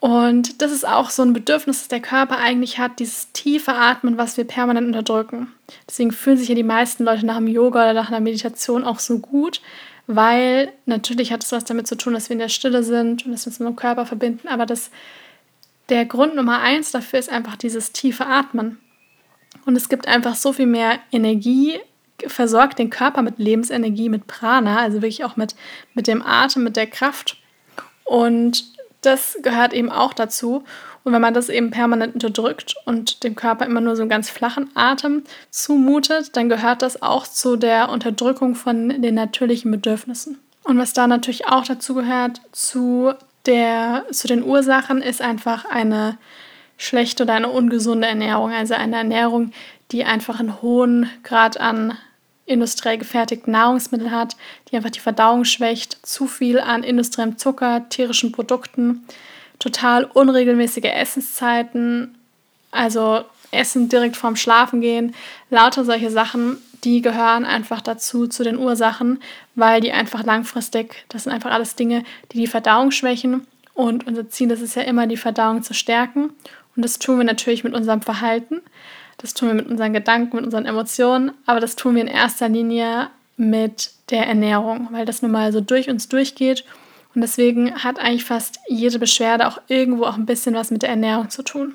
Und 0.00 0.62
das 0.62 0.70
ist 0.70 0.86
auch 0.86 1.10
so 1.10 1.22
ein 1.22 1.32
Bedürfnis, 1.32 1.80
das 1.80 1.88
der 1.88 2.00
Körper 2.00 2.38
eigentlich 2.38 2.78
hat, 2.78 3.00
dieses 3.00 3.32
tiefe 3.32 3.74
Atmen, 3.74 4.16
was 4.16 4.36
wir 4.36 4.44
permanent 4.44 4.86
unterdrücken. 4.86 5.52
Deswegen 5.88 6.12
fühlen 6.12 6.36
sich 6.36 6.48
ja 6.48 6.54
die 6.54 6.62
meisten 6.62 7.04
Leute 7.04 7.26
nach 7.26 7.38
dem 7.38 7.48
Yoga 7.48 7.82
oder 7.82 7.94
nach 7.94 8.08
einer 8.08 8.20
Meditation 8.20 8.84
auch 8.84 9.00
so 9.00 9.18
gut, 9.18 9.60
weil 10.06 10.72
natürlich 10.86 11.32
hat 11.32 11.42
es 11.42 11.50
was 11.50 11.64
damit 11.64 11.88
zu 11.88 11.96
tun, 11.96 12.14
dass 12.14 12.28
wir 12.28 12.34
in 12.34 12.38
der 12.38 12.48
Stille 12.48 12.84
sind 12.84 13.26
und 13.26 13.32
dass 13.32 13.44
wir 13.44 13.50
uns 13.50 13.58
mit 13.58 13.68
dem 13.68 13.76
Körper 13.76 14.06
verbinden, 14.06 14.46
aber 14.46 14.66
das 14.66 14.90
der 15.88 16.04
Grund 16.04 16.36
Nummer 16.36 16.60
eins 16.60 16.92
dafür 16.92 17.18
ist 17.18 17.30
einfach 17.30 17.56
dieses 17.56 17.92
tiefe 17.92 18.26
Atmen. 18.26 18.78
Und 19.64 19.74
es 19.74 19.88
gibt 19.88 20.06
einfach 20.06 20.34
so 20.34 20.52
viel 20.52 20.66
mehr 20.66 20.98
Energie, 21.12 21.80
versorgt 22.26 22.78
den 22.78 22.90
Körper 22.90 23.22
mit 23.22 23.38
Lebensenergie, 23.38 24.08
mit 24.08 24.26
Prana, 24.26 24.78
also 24.78 24.96
wirklich 24.96 25.24
auch 25.24 25.36
mit, 25.36 25.54
mit 25.94 26.06
dem 26.06 26.22
Atem, 26.22 26.64
mit 26.64 26.76
der 26.76 26.86
Kraft. 26.86 27.36
Und 28.04 28.64
das 29.02 29.38
gehört 29.42 29.72
eben 29.72 29.90
auch 29.90 30.12
dazu. 30.12 30.64
Und 31.04 31.12
wenn 31.12 31.22
man 31.22 31.34
das 31.34 31.48
eben 31.48 31.70
permanent 31.70 32.14
unterdrückt 32.14 32.74
und 32.84 33.22
dem 33.24 33.34
Körper 33.34 33.64
immer 33.64 33.80
nur 33.80 33.96
so 33.96 34.02
einen 34.02 34.10
ganz 34.10 34.28
flachen 34.28 34.70
Atem 34.74 35.22
zumutet, 35.50 36.36
dann 36.36 36.48
gehört 36.48 36.82
das 36.82 37.00
auch 37.00 37.26
zu 37.26 37.56
der 37.56 37.88
Unterdrückung 37.88 38.54
von 38.54 39.00
den 39.00 39.14
natürlichen 39.14 39.70
Bedürfnissen. 39.70 40.38
Und 40.64 40.78
was 40.78 40.92
da 40.92 41.06
natürlich 41.06 41.46
auch 41.46 41.64
dazu 41.64 41.94
gehört, 41.94 42.42
zu 42.52 43.12
der, 43.46 44.04
zu 44.10 44.28
den 44.28 44.42
Ursachen 44.42 45.00
ist 45.00 45.22
einfach 45.22 45.64
eine 45.64 46.18
schlechte 46.76 47.22
oder 47.22 47.34
eine 47.34 47.48
ungesunde 47.48 48.06
Ernährung, 48.06 48.52
also 48.52 48.74
eine 48.74 48.96
Ernährung, 48.96 49.52
die 49.90 50.04
einfach 50.04 50.40
einen 50.40 50.60
hohen 50.60 51.08
Grad 51.22 51.58
an 51.58 51.96
industriell 52.48 52.98
gefertigten 52.98 53.52
Nahrungsmitteln 53.52 54.10
hat, 54.10 54.36
die 54.70 54.76
einfach 54.76 54.90
die 54.90 55.00
Verdauung 55.00 55.44
schwächt, 55.44 55.98
zu 56.02 56.26
viel 56.26 56.58
an 56.58 56.82
industriellem 56.82 57.38
Zucker, 57.38 57.88
tierischen 57.88 58.32
Produkten, 58.32 59.04
total 59.58 60.04
unregelmäßige 60.04 60.84
Essenszeiten, 60.84 62.16
also 62.70 63.24
Essen 63.50 63.88
direkt 63.88 64.16
vorm 64.16 64.36
Schlafengehen, 64.36 65.14
lauter 65.50 65.84
solche 65.84 66.10
Sachen, 66.10 66.58
die 66.84 67.02
gehören 67.02 67.44
einfach 67.44 67.80
dazu, 67.80 68.26
zu 68.26 68.44
den 68.44 68.58
Ursachen, 68.58 69.20
weil 69.54 69.80
die 69.80 69.92
einfach 69.92 70.24
langfristig, 70.24 71.04
das 71.08 71.24
sind 71.24 71.32
einfach 71.32 71.50
alles 71.50 71.74
Dinge, 71.74 72.04
die 72.32 72.38
die 72.38 72.46
Verdauung 72.46 72.90
schwächen. 72.90 73.46
Und 73.74 74.06
unser 74.06 74.28
Ziel 74.28 74.50
ist 74.50 74.60
es 74.60 74.74
ja 74.74 74.82
immer, 74.82 75.06
die 75.06 75.16
Verdauung 75.16 75.62
zu 75.62 75.74
stärken. 75.74 76.30
Und 76.76 76.84
das 76.84 76.98
tun 76.98 77.18
wir 77.18 77.24
natürlich 77.24 77.64
mit 77.64 77.74
unserem 77.74 78.02
Verhalten, 78.02 78.60
das 79.18 79.34
tun 79.34 79.48
wir 79.48 79.54
mit 79.54 79.66
unseren 79.66 79.92
Gedanken, 79.92 80.36
mit 80.36 80.44
unseren 80.44 80.66
Emotionen, 80.66 81.32
aber 81.46 81.60
das 81.60 81.76
tun 81.76 81.94
wir 81.94 82.02
in 82.02 82.08
erster 82.08 82.48
Linie 82.48 83.08
mit 83.36 83.90
der 84.10 84.26
Ernährung, 84.26 84.88
weil 84.90 85.06
das 85.06 85.22
nun 85.22 85.30
mal 85.30 85.52
so 85.52 85.60
durch 85.60 85.88
uns 85.90 86.08
durchgeht. 86.08 86.64
Und 87.14 87.20
deswegen 87.20 87.82
hat 87.82 87.98
eigentlich 87.98 88.24
fast 88.24 88.58
jede 88.68 88.98
Beschwerde 88.98 89.46
auch 89.48 89.60
irgendwo 89.68 90.04
auch 90.04 90.16
ein 90.16 90.26
bisschen 90.26 90.54
was 90.54 90.70
mit 90.70 90.82
der 90.82 90.90
Ernährung 90.90 91.30
zu 91.30 91.42
tun. 91.42 91.74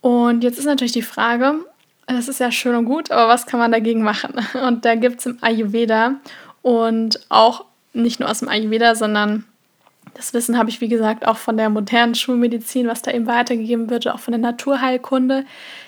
Und 0.00 0.42
jetzt 0.42 0.58
ist 0.58 0.64
natürlich 0.64 0.92
die 0.92 1.02
Frage, 1.02 1.64
das 2.06 2.28
ist 2.28 2.40
ja 2.40 2.50
schön 2.50 2.74
und 2.74 2.86
gut, 2.86 3.10
aber 3.10 3.28
was 3.28 3.46
kann 3.46 3.60
man 3.60 3.72
dagegen 3.72 4.02
machen? 4.02 4.34
Und 4.66 4.84
da 4.84 4.94
gibt 4.94 5.20
es 5.20 5.26
im 5.26 5.38
Ayurveda 5.40 6.14
und 6.62 7.20
auch 7.28 7.64
nicht 7.92 8.20
nur 8.20 8.30
aus 8.30 8.40
dem 8.40 8.48
Ayurveda, 8.48 8.94
sondern 8.94 9.44
das 10.14 10.34
Wissen 10.34 10.58
habe 10.58 10.70
ich, 10.70 10.80
wie 10.80 10.88
gesagt, 10.88 11.26
auch 11.26 11.36
von 11.36 11.56
der 11.56 11.70
modernen 11.70 12.14
Schulmedizin, 12.14 12.88
was 12.88 13.02
da 13.02 13.12
eben 13.12 13.26
weitergegeben 13.26 13.90
wird, 13.90 14.08
auch 14.08 14.20
von 14.20 14.32
der 14.32 14.40
Naturheilkunde. 14.40 15.44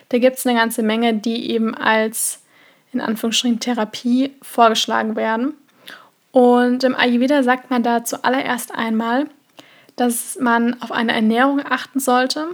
Da 0.09 0.19
gibt 0.19 0.38
es 0.38 0.47
eine 0.47 0.59
ganze 0.59 0.83
Menge, 0.83 1.14
die 1.14 1.50
eben 1.50 1.75
als 1.75 2.43
in 2.93 3.00
Anführungsstrichen 3.00 3.61
Therapie 3.61 4.33
vorgeschlagen 4.43 5.17
werden. 5.17 5.55
Und 6.31 6.85
im 6.85 6.95
Ayurveda 6.95 7.43
sagt 7.43 7.71
man 7.71 7.83
da 7.83 8.05
zuallererst 8.05 8.75
einmal, 8.75 9.26
dass 9.97 10.38
man 10.41 10.81
auf 10.81 10.93
eine 10.93 11.12
Ernährung 11.12 11.61
achten 11.64 12.00
sollte, 12.00 12.49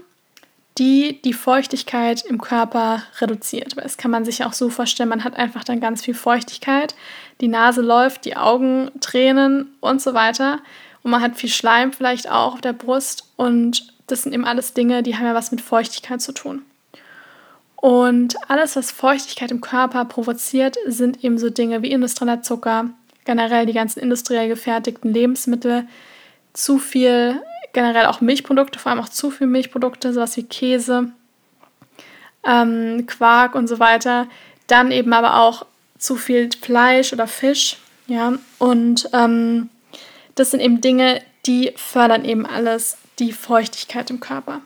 die 0.78 1.20
die 1.22 1.32
Feuchtigkeit 1.32 2.24
im 2.24 2.40
Körper 2.40 3.02
reduziert. 3.20 3.76
Das 3.76 3.96
kann 3.96 4.10
man 4.10 4.24
sich 4.24 4.44
auch 4.44 4.52
so 4.52 4.70
vorstellen, 4.70 5.08
man 5.08 5.24
hat 5.24 5.36
einfach 5.36 5.64
dann 5.64 5.80
ganz 5.80 6.04
viel 6.04 6.14
Feuchtigkeit, 6.14 6.94
die 7.40 7.48
Nase 7.48 7.82
läuft, 7.82 8.24
die 8.24 8.36
Augen 8.36 8.90
tränen 9.00 9.74
und 9.80 10.00
so 10.00 10.14
weiter. 10.14 10.60
Und 11.08 11.12
man 11.12 11.22
hat 11.22 11.38
viel 11.38 11.48
Schleim 11.48 11.90
vielleicht 11.94 12.30
auch 12.30 12.52
auf 12.52 12.60
der 12.60 12.74
Brust. 12.74 13.32
Und 13.36 13.94
das 14.08 14.24
sind 14.24 14.34
eben 14.34 14.44
alles 14.44 14.74
Dinge, 14.74 15.02
die 15.02 15.16
haben 15.16 15.24
ja 15.24 15.32
was 15.32 15.50
mit 15.50 15.62
Feuchtigkeit 15.62 16.20
zu 16.20 16.32
tun. 16.32 16.60
Und 17.76 18.36
alles, 18.50 18.76
was 18.76 18.90
Feuchtigkeit 18.90 19.50
im 19.50 19.62
Körper 19.62 20.04
provoziert, 20.04 20.76
sind 20.86 21.24
eben 21.24 21.38
so 21.38 21.48
Dinge 21.48 21.80
wie 21.80 21.92
industrieller 21.92 22.42
Zucker, 22.42 22.90
generell 23.24 23.64
die 23.64 23.72
ganzen 23.72 24.00
industriell 24.00 24.48
gefertigten 24.48 25.14
Lebensmittel, 25.14 25.88
zu 26.52 26.76
viel 26.76 27.40
generell 27.72 28.04
auch 28.04 28.20
Milchprodukte, 28.20 28.78
vor 28.78 28.92
allem 28.92 29.00
auch 29.00 29.08
zu 29.08 29.30
viel 29.30 29.46
Milchprodukte, 29.46 30.12
sowas 30.12 30.36
wie 30.36 30.42
Käse, 30.42 31.12
ähm, 32.46 33.06
Quark 33.06 33.54
und 33.54 33.66
so 33.66 33.78
weiter. 33.78 34.26
Dann 34.66 34.90
eben 34.90 35.14
aber 35.14 35.40
auch 35.40 35.64
zu 35.96 36.16
viel 36.16 36.50
Fleisch 36.60 37.14
oder 37.14 37.26
Fisch, 37.26 37.78
ja. 38.08 38.34
Und 38.58 39.08
ähm, 39.14 39.70
das 40.38 40.50
sind 40.50 40.60
eben 40.60 40.80
Dinge, 40.80 41.22
die 41.46 41.72
fördern 41.76 42.24
eben 42.24 42.46
alles 42.46 42.96
die 43.18 43.32
Feuchtigkeit 43.32 44.10
im 44.10 44.20
Körper. 44.20 44.60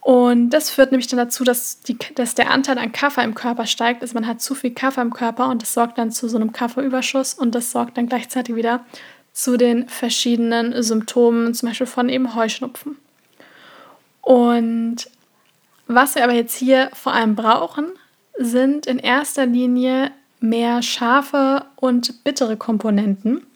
Und 0.00 0.50
das 0.50 0.70
führt 0.70 0.90
nämlich 0.90 1.08
dann 1.08 1.18
dazu, 1.18 1.44
dass, 1.44 1.80
die, 1.80 1.98
dass 2.14 2.34
der 2.34 2.50
Anteil 2.50 2.78
an 2.78 2.92
Kaffee 2.92 3.24
im 3.24 3.34
Körper 3.34 3.66
steigt. 3.66 4.00
Also 4.00 4.14
man 4.14 4.26
hat 4.26 4.40
zu 4.40 4.54
viel 4.54 4.70
Kaffee 4.70 5.02
im 5.02 5.12
Körper 5.12 5.48
und 5.48 5.60
das 5.60 5.74
sorgt 5.74 5.98
dann 5.98 6.10
zu 6.10 6.28
so 6.28 6.36
einem 6.36 6.52
Kaffeeüberschuss 6.52 7.34
und 7.34 7.54
das 7.54 7.72
sorgt 7.72 7.98
dann 7.98 8.08
gleichzeitig 8.08 8.56
wieder 8.56 8.86
zu 9.34 9.56
den 9.58 9.88
verschiedenen 9.88 10.82
Symptomen, 10.82 11.52
zum 11.52 11.68
Beispiel 11.68 11.86
von 11.86 12.08
eben 12.08 12.34
Heuschnupfen. 12.34 12.96
Und 14.22 15.10
was 15.86 16.14
wir 16.14 16.24
aber 16.24 16.34
jetzt 16.34 16.56
hier 16.56 16.90
vor 16.94 17.12
allem 17.12 17.36
brauchen, 17.36 17.86
sind 18.38 18.86
in 18.86 18.98
erster 18.98 19.46
Linie 19.46 20.10
mehr 20.40 20.82
scharfe 20.82 21.64
und 21.76 22.24
bittere 22.24 22.56
Komponenten, 22.56 23.46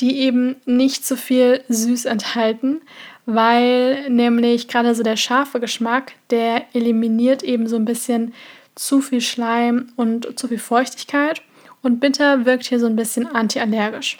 die 0.00 0.20
eben 0.20 0.56
nicht 0.66 1.06
so 1.06 1.16
viel 1.16 1.62
süß 1.68 2.06
enthalten, 2.06 2.80
weil 3.26 4.08
nämlich 4.10 4.68
gerade 4.68 4.94
so 4.94 5.02
der 5.02 5.16
scharfe 5.16 5.60
Geschmack, 5.60 6.12
der 6.30 6.64
eliminiert 6.74 7.42
eben 7.42 7.66
so 7.68 7.76
ein 7.76 7.84
bisschen 7.84 8.34
zu 8.74 9.00
viel 9.00 9.20
Schleim 9.20 9.92
und 9.96 10.38
zu 10.38 10.48
viel 10.48 10.58
Feuchtigkeit 10.58 11.42
und 11.82 12.00
bitter 12.00 12.44
wirkt 12.44 12.64
hier 12.64 12.80
so 12.80 12.86
ein 12.86 12.96
bisschen 12.96 13.26
antiallergisch. 13.26 14.18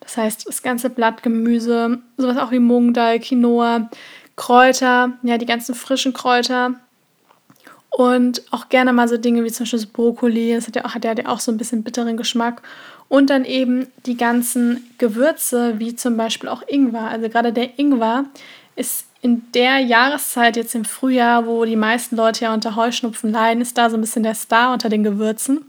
Das 0.00 0.16
heißt, 0.16 0.48
das 0.48 0.62
ganze 0.62 0.90
Blattgemüse, 0.90 1.98
sowas 2.16 2.38
auch 2.38 2.50
wie 2.50 2.58
Mungdal, 2.58 3.20
Quinoa, 3.20 3.90
Kräuter, 4.36 5.12
ja, 5.22 5.36
die 5.36 5.46
ganzen 5.46 5.74
frischen 5.74 6.12
Kräuter. 6.12 6.74
Und 7.90 8.42
auch 8.52 8.68
gerne 8.68 8.92
mal 8.92 9.08
so 9.08 9.16
Dinge 9.16 9.44
wie 9.44 9.50
zum 9.50 9.64
Beispiel 9.64 9.86
Brokkoli, 9.92 10.54
das 10.54 10.68
hat 10.68 10.76
ja, 10.76 10.94
hat 10.94 11.04
ja 11.04 11.26
auch 11.26 11.40
so 11.40 11.50
ein 11.50 11.58
bisschen 11.58 11.82
bitteren 11.82 12.16
Geschmack. 12.16 12.62
Und 13.08 13.30
dann 13.30 13.44
eben 13.44 13.86
die 14.04 14.16
ganzen 14.16 14.90
Gewürze, 14.98 15.78
wie 15.78 15.96
zum 15.96 16.16
Beispiel 16.16 16.48
auch 16.48 16.62
Ingwer. 16.66 17.08
Also 17.08 17.28
gerade 17.28 17.52
der 17.52 17.78
Ingwer 17.78 18.26
ist 18.76 19.06
in 19.22 19.50
der 19.52 19.78
Jahreszeit, 19.78 20.56
jetzt 20.56 20.74
im 20.74 20.84
Frühjahr, 20.84 21.46
wo 21.46 21.64
die 21.64 21.76
meisten 21.76 22.16
Leute 22.16 22.44
ja 22.44 22.54
unter 22.54 22.76
Heuschnupfen 22.76 23.32
leiden, 23.32 23.62
ist 23.62 23.76
da 23.78 23.90
so 23.90 23.96
ein 23.96 24.00
bisschen 24.00 24.22
der 24.22 24.34
Star 24.34 24.72
unter 24.72 24.88
den 24.88 25.02
Gewürzen. 25.02 25.64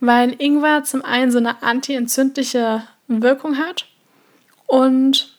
Weil 0.00 0.34
Ingwer 0.38 0.82
zum 0.84 1.04
einen 1.04 1.30
so 1.30 1.38
eine 1.38 1.62
antientzündliche 1.62 2.82
Wirkung 3.06 3.58
hat 3.58 3.86
und 4.66 5.36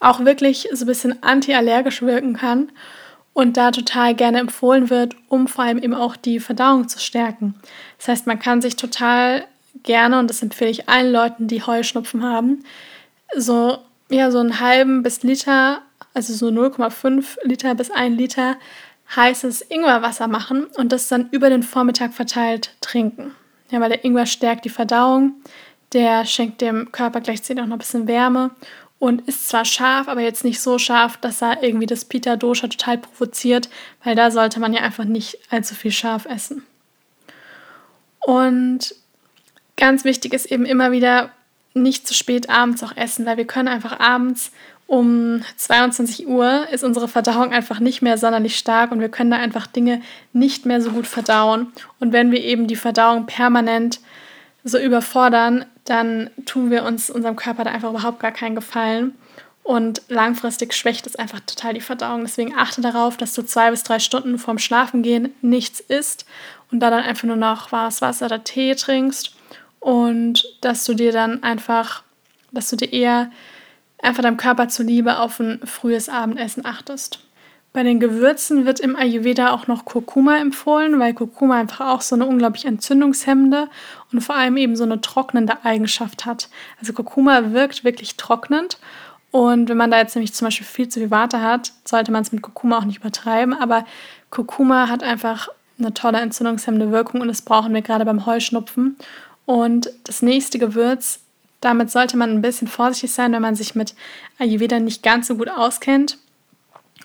auch 0.00 0.24
wirklich 0.24 0.68
so 0.72 0.84
ein 0.84 0.86
bisschen 0.86 1.22
antiallergisch 1.22 2.02
wirken 2.02 2.34
kann 2.34 2.70
und 3.32 3.56
da 3.56 3.70
total 3.70 4.14
gerne 4.14 4.38
empfohlen 4.38 4.90
wird, 4.90 5.14
um 5.28 5.46
vor 5.46 5.64
allem 5.64 5.78
eben 5.78 5.94
auch 5.94 6.16
die 6.16 6.40
Verdauung 6.40 6.88
zu 6.88 6.98
stärken. 6.98 7.54
Das 7.98 8.08
heißt, 8.08 8.26
man 8.26 8.38
kann 8.38 8.62
sich 8.62 8.76
total 8.76 9.44
gerne, 9.82 10.18
und 10.18 10.28
das 10.28 10.42
empfehle 10.42 10.70
ich 10.70 10.88
allen 10.88 11.12
Leuten, 11.12 11.48
die 11.48 11.62
Heuschnupfen 11.62 12.22
haben, 12.22 12.64
so, 13.36 13.78
ja, 14.10 14.30
so 14.30 14.38
einen 14.38 14.60
halben 14.60 15.02
bis 15.02 15.22
Liter, 15.22 15.82
also 16.14 16.32
so 16.34 16.48
0,5 16.48 17.36
Liter 17.44 17.74
bis 17.74 17.90
1 17.90 18.16
Liter 18.16 18.56
heißes 19.14 19.62
Ingwerwasser 19.62 20.28
machen 20.28 20.64
und 20.76 20.92
das 20.92 21.08
dann 21.08 21.28
über 21.30 21.48
den 21.50 21.62
Vormittag 21.62 22.12
verteilt 22.12 22.74
trinken. 22.80 23.34
Ja, 23.70 23.80
weil 23.80 23.90
der 23.90 24.04
Ingwer 24.04 24.26
stärkt 24.26 24.64
die 24.64 24.70
Verdauung, 24.70 25.34
der 25.92 26.24
schenkt 26.24 26.60
dem 26.60 26.92
Körper 26.92 27.20
gleichzeitig 27.20 27.62
auch 27.62 27.66
noch 27.66 27.76
ein 27.76 27.80
bisschen 27.80 28.06
Wärme 28.06 28.50
und 28.98 29.26
ist 29.28 29.48
zwar 29.48 29.64
scharf, 29.64 30.08
aber 30.08 30.20
jetzt 30.20 30.44
nicht 30.44 30.60
so 30.60 30.78
scharf, 30.78 31.16
dass 31.18 31.42
er 31.42 31.62
irgendwie 31.62 31.86
das 31.86 32.04
Pita 32.04 32.36
Dosha 32.36 32.68
total 32.68 32.98
provoziert, 32.98 33.68
weil 34.04 34.14
da 34.14 34.30
sollte 34.30 34.60
man 34.60 34.72
ja 34.72 34.80
einfach 34.80 35.04
nicht 35.04 35.38
allzu 35.50 35.74
viel 35.74 35.92
scharf 35.92 36.26
essen. 36.26 36.64
Und 38.20 38.94
ganz 39.78 40.04
wichtig 40.04 40.34
ist 40.34 40.46
eben 40.46 40.66
immer 40.66 40.92
wieder 40.92 41.30
nicht 41.72 42.06
zu 42.06 42.12
spät 42.12 42.50
abends 42.50 42.82
auch 42.82 42.96
essen, 42.96 43.24
weil 43.24 43.36
wir 43.36 43.46
können 43.46 43.68
einfach 43.68 43.98
abends 43.98 44.52
um 44.88 45.42
22 45.56 46.26
Uhr 46.26 46.66
ist 46.72 46.82
unsere 46.82 47.08
Verdauung 47.08 47.52
einfach 47.52 47.78
nicht 47.78 48.00
mehr 48.00 48.16
sonderlich 48.16 48.56
stark 48.56 48.90
und 48.90 49.00
wir 49.00 49.10
können 49.10 49.30
da 49.30 49.36
einfach 49.36 49.66
Dinge 49.66 50.00
nicht 50.32 50.64
mehr 50.64 50.80
so 50.80 50.90
gut 50.90 51.06
verdauen. 51.06 51.66
Und 52.00 52.14
wenn 52.14 52.32
wir 52.32 52.42
eben 52.42 52.66
die 52.66 52.74
Verdauung 52.74 53.26
permanent 53.26 54.00
so 54.64 54.78
überfordern, 54.78 55.66
dann 55.84 56.30
tun 56.46 56.70
wir 56.70 56.84
uns 56.84 57.10
unserem 57.10 57.36
Körper 57.36 57.64
da 57.64 57.70
einfach 57.70 57.90
überhaupt 57.90 58.20
gar 58.20 58.32
keinen 58.32 58.54
Gefallen. 58.54 59.14
Und 59.62 60.00
langfristig 60.08 60.72
schwächt 60.72 61.06
es 61.06 61.16
einfach 61.16 61.40
total 61.40 61.74
die 61.74 61.82
Verdauung. 61.82 62.22
Deswegen 62.22 62.56
achte 62.56 62.80
darauf, 62.80 63.18
dass 63.18 63.34
du 63.34 63.42
zwei 63.42 63.70
bis 63.70 63.82
drei 63.82 63.98
Stunden 63.98 64.38
vorm 64.38 64.58
Schlafengehen 64.58 65.34
nichts 65.42 65.80
isst 65.80 66.24
und 66.72 66.80
da 66.80 66.88
dann 66.88 67.04
einfach 67.04 67.24
nur 67.24 67.36
noch 67.36 67.72
warmes 67.72 68.00
Wasser 68.00 68.24
oder 68.24 68.42
Tee 68.42 68.74
trinkst. 68.74 69.34
Und 69.88 70.44
dass 70.60 70.84
du 70.84 70.92
dir 70.92 71.12
dann 71.12 71.42
einfach, 71.42 72.02
dass 72.52 72.68
du 72.68 72.76
dir 72.76 72.92
eher 72.92 73.30
einfach 74.02 74.22
deinem 74.22 74.36
Körper 74.36 74.68
zuliebe 74.68 75.18
auf 75.18 75.40
ein 75.40 75.60
frühes 75.64 76.10
Abendessen 76.10 76.66
achtest. 76.66 77.20
Bei 77.72 77.82
den 77.82 77.98
Gewürzen 77.98 78.66
wird 78.66 78.80
im 78.80 78.96
Ayurveda 78.96 79.50
auch 79.50 79.66
noch 79.66 79.86
Kurkuma 79.86 80.36
empfohlen, 80.36 80.98
weil 80.98 81.14
Kurkuma 81.14 81.58
einfach 81.58 81.86
auch 81.86 82.02
so 82.02 82.16
eine 82.16 82.26
unglaublich 82.26 82.66
entzündungshemmende 82.66 83.70
und 84.12 84.20
vor 84.20 84.36
allem 84.36 84.58
eben 84.58 84.76
so 84.76 84.84
eine 84.84 85.00
trocknende 85.00 85.64
Eigenschaft 85.64 86.26
hat. 86.26 86.50
Also 86.78 86.92
Kurkuma 86.92 87.54
wirkt 87.54 87.82
wirklich 87.82 88.18
trocknend 88.18 88.76
und 89.30 89.70
wenn 89.70 89.78
man 89.78 89.90
da 89.90 89.96
jetzt 89.96 90.14
nämlich 90.14 90.34
zum 90.34 90.48
Beispiel 90.48 90.66
viel 90.66 90.90
zu 90.90 91.00
viel 91.00 91.10
Warte 91.10 91.40
hat, 91.40 91.72
sollte 91.86 92.12
man 92.12 92.20
es 92.20 92.30
mit 92.30 92.42
Kurkuma 92.42 92.76
auch 92.76 92.84
nicht 92.84 92.98
übertreiben, 92.98 93.54
aber 93.54 93.86
Kurkuma 94.28 94.90
hat 94.90 95.02
einfach 95.02 95.48
eine 95.78 95.94
tolle 95.94 96.18
entzündungshemmende 96.18 96.90
Wirkung 96.90 97.22
und 97.22 97.28
das 97.28 97.40
brauchen 97.40 97.72
wir 97.72 97.80
gerade 97.80 98.04
beim 98.04 98.26
Heuschnupfen. 98.26 98.98
Und 99.48 99.90
das 100.04 100.20
nächste 100.20 100.58
Gewürz, 100.58 101.20
Damit 101.60 101.90
sollte 101.90 102.16
man 102.16 102.30
ein 102.30 102.42
bisschen 102.42 102.68
vorsichtig 102.68 103.12
sein, 103.12 103.32
wenn 103.32 103.42
man 103.42 103.56
sich 103.56 103.74
mit 103.74 103.94
Ayurveda 104.38 104.78
nicht 104.78 105.02
ganz 105.02 105.26
so 105.26 105.36
gut 105.36 105.48
auskennt. 105.48 106.18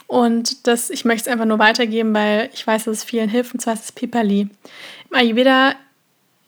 Und 0.05 0.67
das, 0.67 0.89
ich 0.91 1.05
möchte 1.05 1.27
es 1.27 1.33
einfach 1.33 1.45
nur 1.45 1.57
weitergeben, 1.57 2.13
weil 2.13 2.49
ich 2.53 2.65
weiß, 2.67 2.83
dass 2.83 2.97
es 2.97 3.03
vielen 3.03 3.29
hilft, 3.29 3.53
und 3.53 3.61
zwar 3.61 3.73
ist 3.73 3.85
es 3.85 3.91
Pipali. 3.91 4.41
Im 5.09 5.17
Ayurveda 5.17 5.73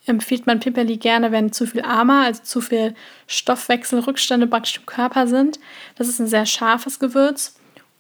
empfiehlt 0.06 0.46
man 0.46 0.60
Pipali 0.60 0.98
gerne, 0.98 1.32
wenn 1.32 1.52
zu 1.52 1.66
viel 1.66 1.82
Ama, 1.82 2.26
also 2.26 2.44
zu 2.44 2.62
viel 2.62 2.94
Stoffwechselrückstände 3.26 4.46
praktisch 4.46 4.78
im 4.78 4.86
Körper 4.86 5.26
sind. 5.28 5.60
Das 5.96 6.08
ist 6.08 6.20
ein 6.20 6.28
sehr 6.28 6.46
scharfes 6.46 7.00
Gewürz. 7.00 7.56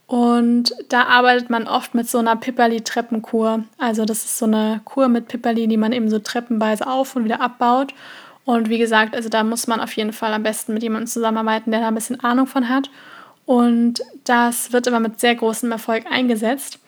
Und 0.08 0.74
da 0.90 1.04
arbeitet 1.04 1.50
man 1.50 1.68
oft 1.68 1.96
mit 1.96 2.08
so 2.08 2.20
einer 2.20 2.36
Pipperli-Treppenkur. 2.36 3.64
Also 3.78 4.06
das 4.06 4.24
ist 4.26 4.38
so 4.38 4.46
eine 4.46 4.82
Kur 4.86 5.08
mit 5.08 5.28
Pipperli, 5.28 5.68
die 5.68 5.78
man 5.78 5.94
eben 5.94 6.10
so 6.10 6.20
treppenweise 6.20 6.86
auf 6.88 7.16
und 7.16 7.26
wieder 7.26 7.42
abbaut. 7.42 7.94
Und 8.46 8.70
wie 8.70 8.78
gesagt, 8.78 9.16
also 9.16 9.30
da 9.30 9.44
muss 9.44 9.66
man 9.66 9.82
auf 9.82 9.94
jeden 9.94 10.14
Fall 10.14 10.32
am 10.34 10.44
besten 10.44 10.74
mit 10.74 10.84
jemandem 10.84 11.08
zusammenarbeiten, 11.08 11.72
der 11.72 11.82
da 11.82 11.88
ein 11.88 11.96
bisschen 11.96 12.20
Ahnung 12.20 12.46
von 12.46 12.70
hat. 12.70 12.92
Und 13.46 14.02
das 14.24 14.72
wird 14.72 14.86
immer 14.88 15.00
mit 15.00 15.20
sehr 15.20 15.36
großem 15.36 15.72
Erfolg 15.72 16.06
eingesetzt. 16.10 16.80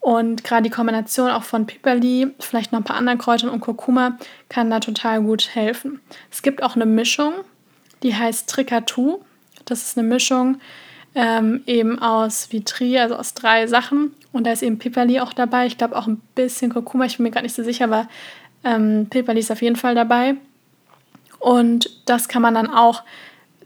Und 0.00 0.42
gerade 0.44 0.62
die 0.62 0.70
Kombination 0.70 1.30
auch 1.30 1.42
von 1.44 1.66
Pipperli, 1.66 2.28
vielleicht 2.40 2.72
noch 2.72 2.80
ein 2.80 2.84
paar 2.84 2.96
anderen 2.96 3.18
Kräutern 3.18 3.50
und 3.50 3.60
Kurkuma 3.60 4.16
kann 4.48 4.70
da 4.70 4.80
total 4.80 5.22
gut 5.22 5.54
helfen. 5.54 6.00
Es 6.30 6.42
gibt 6.42 6.62
auch 6.62 6.74
eine 6.74 6.86
Mischung, 6.86 7.34
die 8.02 8.14
heißt 8.14 8.48
Trikatu. 8.48 9.20
Das 9.66 9.82
ist 9.82 9.98
eine 9.98 10.08
Mischung, 10.08 10.58
ähm, 11.14 11.62
eben 11.66 11.98
aus 11.98 12.52
Vitri, 12.52 12.98
also 12.98 13.16
aus 13.16 13.34
drei 13.34 13.66
Sachen. 13.66 14.14
Und 14.32 14.46
da 14.46 14.52
ist 14.52 14.62
eben 14.62 14.78
Pipperli 14.78 15.20
auch 15.20 15.32
dabei. 15.32 15.66
Ich 15.66 15.78
glaube 15.78 15.96
auch 15.96 16.06
ein 16.06 16.20
bisschen 16.34 16.72
Kurkuma, 16.72 17.04
ich 17.04 17.16
bin 17.16 17.24
mir 17.24 17.30
gerade 17.30 17.44
nicht 17.44 17.56
so 17.56 17.64
sicher, 17.64 17.84
aber 17.84 18.08
ähm, 18.64 19.06
Pipperli 19.10 19.40
ist 19.40 19.50
auf 19.50 19.62
jeden 19.62 19.76
Fall 19.76 19.94
dabei. 19.94 20.36
Und 21.38 21.90
das 22.06 22.28
kann 22.28 22.42
man 22.42 22.54
dann 22.54 22.68
auch 22.68 23.02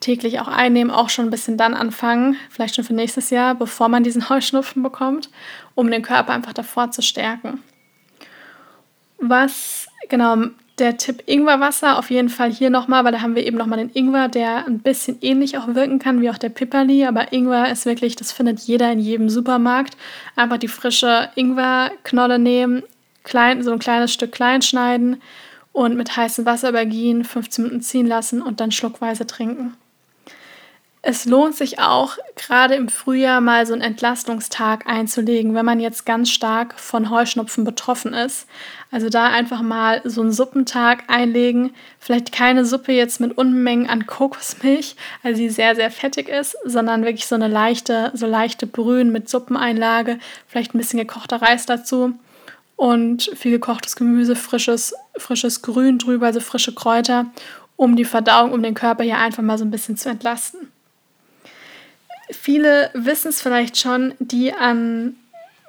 täglich 0.00 0.40
auch 0.40 0.48
einnehmen, 0.48 0.90
auch 0.90 1.08
schon 1.08 1.26
ein 1.26 1.30
bisschen 1.30 1.56
dann 1.56 1.74
anfangen, 1.74 2.36
vielleicht 2.50 2.74
schon 2.74 2.84
für 2.84 2.94
nächstes 2.94 3.30
Jahr, 3.30 3.54
bevor 3.54 3.88
man 3.88 4.04
diesen 4.04 4.28
Heuschnupfen 4.28 4.82
bekommt, 4.82 5.30
um 5.74 5.90
den 5.90 6.02
Körper 6.02 6.32
einfach 6.32 6.52
davor 6.52 6.90
zu 6.90 7.02
stärken. 7.02 7.62
Was 9.18 9.86
genau 10.08 10.36
der 10.78 10.96
Tipp 10.96 11.22
Ingwerwasser 11.26 11.98
auf 11.98 12.10
jeden 12.10 12.28
Fall 12.28 12.50
hier 12.52 12.68
nochmal, 12.70 13.04
weil 13.04 13.12
da 13.12 13.20
haben 13.20 13.36
wir 13.36 13.46
eben 13.46 13.56
nochmal 13.56 13.78
den 13.78 13.90
Ingwer, 13.94 14.28
der 14.28 14.66
ein 14.66 14.80
bisschen 14.80 15.18
ähnlich 15.20 15.56
auch 15.56 15.68
wirken 15.68 15.98
kann 15.98 16.20
wie 16.20 16.30
auch 16.30 16.38
der 16.38 16.48
Pipperli. 16.48 17.04
Aber 17.04 17.32
Ingwer 17.32 17.70
ist 17.70 17.86
wirklich, 17.86 18.16
das 18.16 18.32
findet 18.32 18.60
jeder 18.60 18.90
in 18.90 18.98
jedem 18.98 19.28
Supermarkt. 19.28 19.96
Einfach 20.34 20.58
die 20.58 20.68
frische 20.68 21.30
Ingwerknolle 21.36 22.38
nehmen, 22.38 22.82
klein, 23.22 23.62
so 23.62 23.72
ein 23.72 23.78
kleines 23.78 24.12
Stück 24.12 24.32
klein 24.32 24.62
schneiden 24.62 25.22
und 25.72 25.96
mit 25.96 26.16
heißem 26.16 26.44
Wasser 26.44 26.70
übergehen, 26.70 27.24
15 27.24 27.64
Minuten 27.64 27.82
ziehen 27.82 28.06
lassen 28.06 28.42
und 28.42 28.60
dann 28.60 28.72
schluckweise 28.72 29.26
trinken. 29.26 29.76
Es 31.06 31.26
lohnt 31.26 31.54
sich 31.54 31.80
auch, 31.80 32.16
gerade 32.34 32.76
im 32.76 32.88
Frühjahr 32.88 33.42
mal 33.42 33.66
so 33.66 33.74
einen 33.74 33.82
Entlastungstag 33.82 34.86
einzulegen, 34.86 35.54
wenn 35.54 35.66
man 35.66 35.78
jetzt 35.78 36.06
ganz 36.06 36.30
stark 36.30 36.80
von 36.80 37.10
Heuschnupfen 37.10 37.62
betroffen 37.62 38.14
ist. 38.14 38.46
Also 38.90 39.10
da 39.10 39.26
einfach 39.26 39.60
mal 39.60 40.00
so 40.04 40.22
einen 40.22 40.32
Suppentag 40.32 41.04
einlegen. 41.08 41.74
Vielleicht 41.98 42.32
keine 42.32 42.64
Suppe 42.64 42.92
jetzt 42.92 43.20
mit 43.20 43.36
Unmengen 43.36 43.86
an 43.86 44.06
Kokosmilch, 44.06 44.96
also 45.22 45.42
die 45.42 45.50
sehr, 45.50 45.74
sehr 45.74 45.90
fettig 45.90 46.30
ist, 46.30 46.56
sondern 46.64 47.04
wirklich 47.04 47.26
so 47.26 47.34
eine 47.34 47.48
leichte, 47.48 48.10
so 48.14 48.26
leichte 48.26 48.66
Brühen 48.66 49.12
mit 49.12 49.28
Suppeneinlage, 49.28 50.18
vielleicht 50.48 50.74
ein 50.74 50.78
bisschen 50.78 51.00
gekochter 51.00 51.42
Reis 51.42 51.66
dazu 51.66 52.14
und 52.76 53.30
viel 53.34 53.52
gekochtes 53.52 53.96
Gemüse, 53.96 54.36
frisches, 54.36 54.94
frisches 55.18 55.60
Grün 55.60 55.98
drüber, 55.98 56.28
also 56.28 56.40
frische 56.40 56.74
Kräuter, 56.74 57.26
um 57.76 57.94
die 57.94 58.06
Verdauung, 58.06 58.52
um 58.52 58.62
den 58.62 58.72
Körper 58.74 59.04
hier 59.04 59.18
einfach 59.18 59.42
mal 59.42 59.58
so 59.58 59.66
ein 59.66 59.70
bisschen 59.70 59.98
zu 59.98 60.08
entlasten. 60.08 60.70
Viele 62.30 62.90
wissen 62.94 63.28
es 63.28 63.42
vielleicht 63.42 63.76
schon, 63.76 64.14
die 64.18 64.52
an 64.52 65.16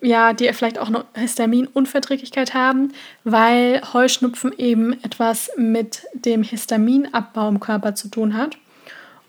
ja, 0.01 0.33
die 0.33 0.51
vielleicht 0.53 0.77
auch 0.77 0.87
eine 0.87 1.05
Histaminunverträglichkeit 1.15 2.53
haben, 2.53 2.93
weil 3.23 3.81
Heuschnupfen 3.93 4.53
eben 4.57 4.93
etwas 5.03 5.49
mit 5.57 6.03
dem 6.13 6.43
Histaminabbau 6.43 7.47
im 7.49 7.59
Körper 7.59 7.95
zu 7.95 8.09
tun 8.09 8.35
hat. 8.37 8.57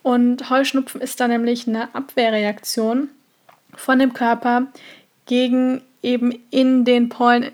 Und 0.03 0.51
Heuschnupfen 0.51 1.01
ist 1.01 1.21
dann 1.21 1.31
nämlich 1.31 1.67
eine 1.67 1.95
Abwehrreaktion 1.95 3.09
von 3.75 3.99
dem 3.99 4.13
Körper 4.13 4.67
gegen 5.25 5.83
eben 6.03 6.33
in 6.51 6.85
den 6.85 7.09
Pollen, 7.09 7.51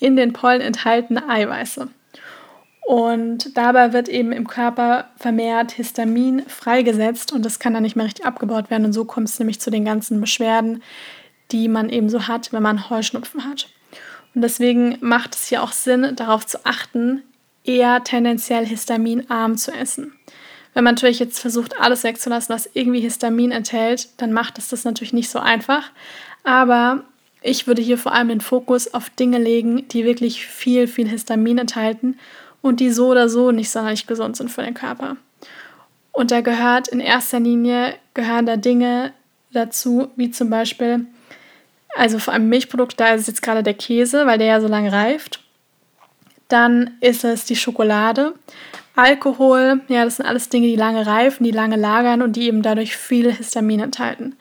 in 0.00 0.16
den 0.16 0.32
Pollen 0.32 0.60
enthaltene 0.60 1.28
Eiweiße. 1.28 1.88
Und 2.86 3.56
dabei 3.56 3.94
wird 3.94 4.08
eben 4.08 4.30
im 4.32 4.46
Körper 4.46 5.08
vermehrt 5.16 5.72
Histamin 5.72 6.42
freigesetzt 6.46 7.32
und 7.32 7.44
das 7.44 7.58
kann 7.58 7.72
dann 7.72 7.82
nicht 7.82 7.96
mehr 7.96 8.04
richtig 8.04 8.26
abgebaut 8.26 8.70
werden. 8.70 8.84
Und 8.84 8.92
so 8.92 9.06
kommt 9.06 9.28
es 9.28 9.38
nämlich 9.38 9.58
zu 9.58 9.70
den 9.70 9.86
ganzen 9.86 10.20
Beschwerden, 10.20 10.82
die 11.50 11.68
man 11.68 11.88
eben 11.88 12.10
so 12.10 12.28
hat, 12.28 12.52
wenn 12.52 12.62
man 12.62 12.90
Heuschnupfen 12.90 13.44
hat. 13.46 13.70
Und 14.34 14.42
deswegen 14.42 14.98
macht 15.00 15.34
es 15.34 15.46
hier 15.46 15.62
auch 15.62 15.72
Sinn, 15.72 16.14
darauf 16.16 16.46
zu 16.46 16.66
achten, 16.66 17.22
eher 17.64 18.04
tendenziell 18.04 18.66
histaminarm 18.66 19.56
zu 19.56 19.72
essen. 19.72 20.12
Wenn 20.74 20.84
man 20.84 20.94
natürlich 20.94 21.20
jetzt 21.20 21.38
versucht, 21.38 21.80
alles 21.80 22.04
wegzulassen, 22.04 22.54
was 22.54 22.68
irgendwie 22.74 23.00
Histamin 23.00 23.52
enthält, 23.52 24.08
dann 24.18 24.32
macht 24.32 24.58
es 24.58 24.68
das 24.68 24.84
natürlich 24.84 25.12
nicht 25.14 25.30
so 25.30 25.38
einfach. 25.38 25.90
Aber 26.42 27.04
ich 27.40 27.66
würde 27.66 27.80
hier 27.80 27.96
vor 27.96 28.12
allem 28.12 28.28
den 28.28 28.40
Fokus 28.42 28.92
auf 28.92 29.08
Dinge 29.08 29.38
legen, 29.38 29.88
die 29.88 30.04
wirklich 30.04 30.44
viel, 30.46 30.86
viel 30.86 31.08
Histamin 31.08 31.58
enthalten 31.58 32.18
und 32.64 32.80
die 32.80 32.90
so 32.90 33.08
oder 33.08 33.28
so 33.28 33.50
nicht 33.50 33.68
sonderlich 33.68 34.06
gesund 34.06 34.38
sind 34.38 34.50
für 34.50 34.62
den 34.62 34.72
Körper. 34.72 35.18
Und 36.12 36.30
da 36.30 36.40
gehört 36.40 36.88
in 36.88 36.98
erster 36.98 37.38
Linie 37.38 37.94
gehören 38.14 38.46
da 38.46 38.56
Dinge 38.56 39.12
dazu, 39.52 40.08
wie 40.16 40.30
zum 40.30 40.48
Beispiel, 40.48 41.04
also 41.94 42.18
vor 42.18 42.32
allem 42.32 42.48
Milchprodukt, 42.48 42.98
da 42.98 43.12
ist 43.12 43.22
es 43.22 43.26
jetzt 43.26 43.42
gerade 43.42 43.62
der 43.62 43.74
Käse, 43.74 44.24
weil 44.24 44.38
der 44.38 44.46
ja 44.46 44.60
so 44.62 44.68
lange 44.68 44.90
reift. 44.90 45.40
Dann 46.48 46.92
ist 47.00 47.22
es 47.22 47.44
die 47.44 47.54
Schokolade, 47.54 48.32
Alkohol, 48.96 49.82
ja, 49.88 50.04
das 50.04 50.16
sind 50.16 50.26
alles 50.26 50.48
Dinge, 50.48 50.68
die 50.68 50.76
lange 50.76 51.06
reifen, 51.06 51.44
die 51.44 51.50
lange 51.50 51.76
lagern 51.76 52.22
und 52.22 52.36
die 52.36 52.46
eben 52.46 52.62
dadurch 52.62 52.96
viel 52.96 53.30
Histamin 53.30 53.80
enthalten. 53.80 54.36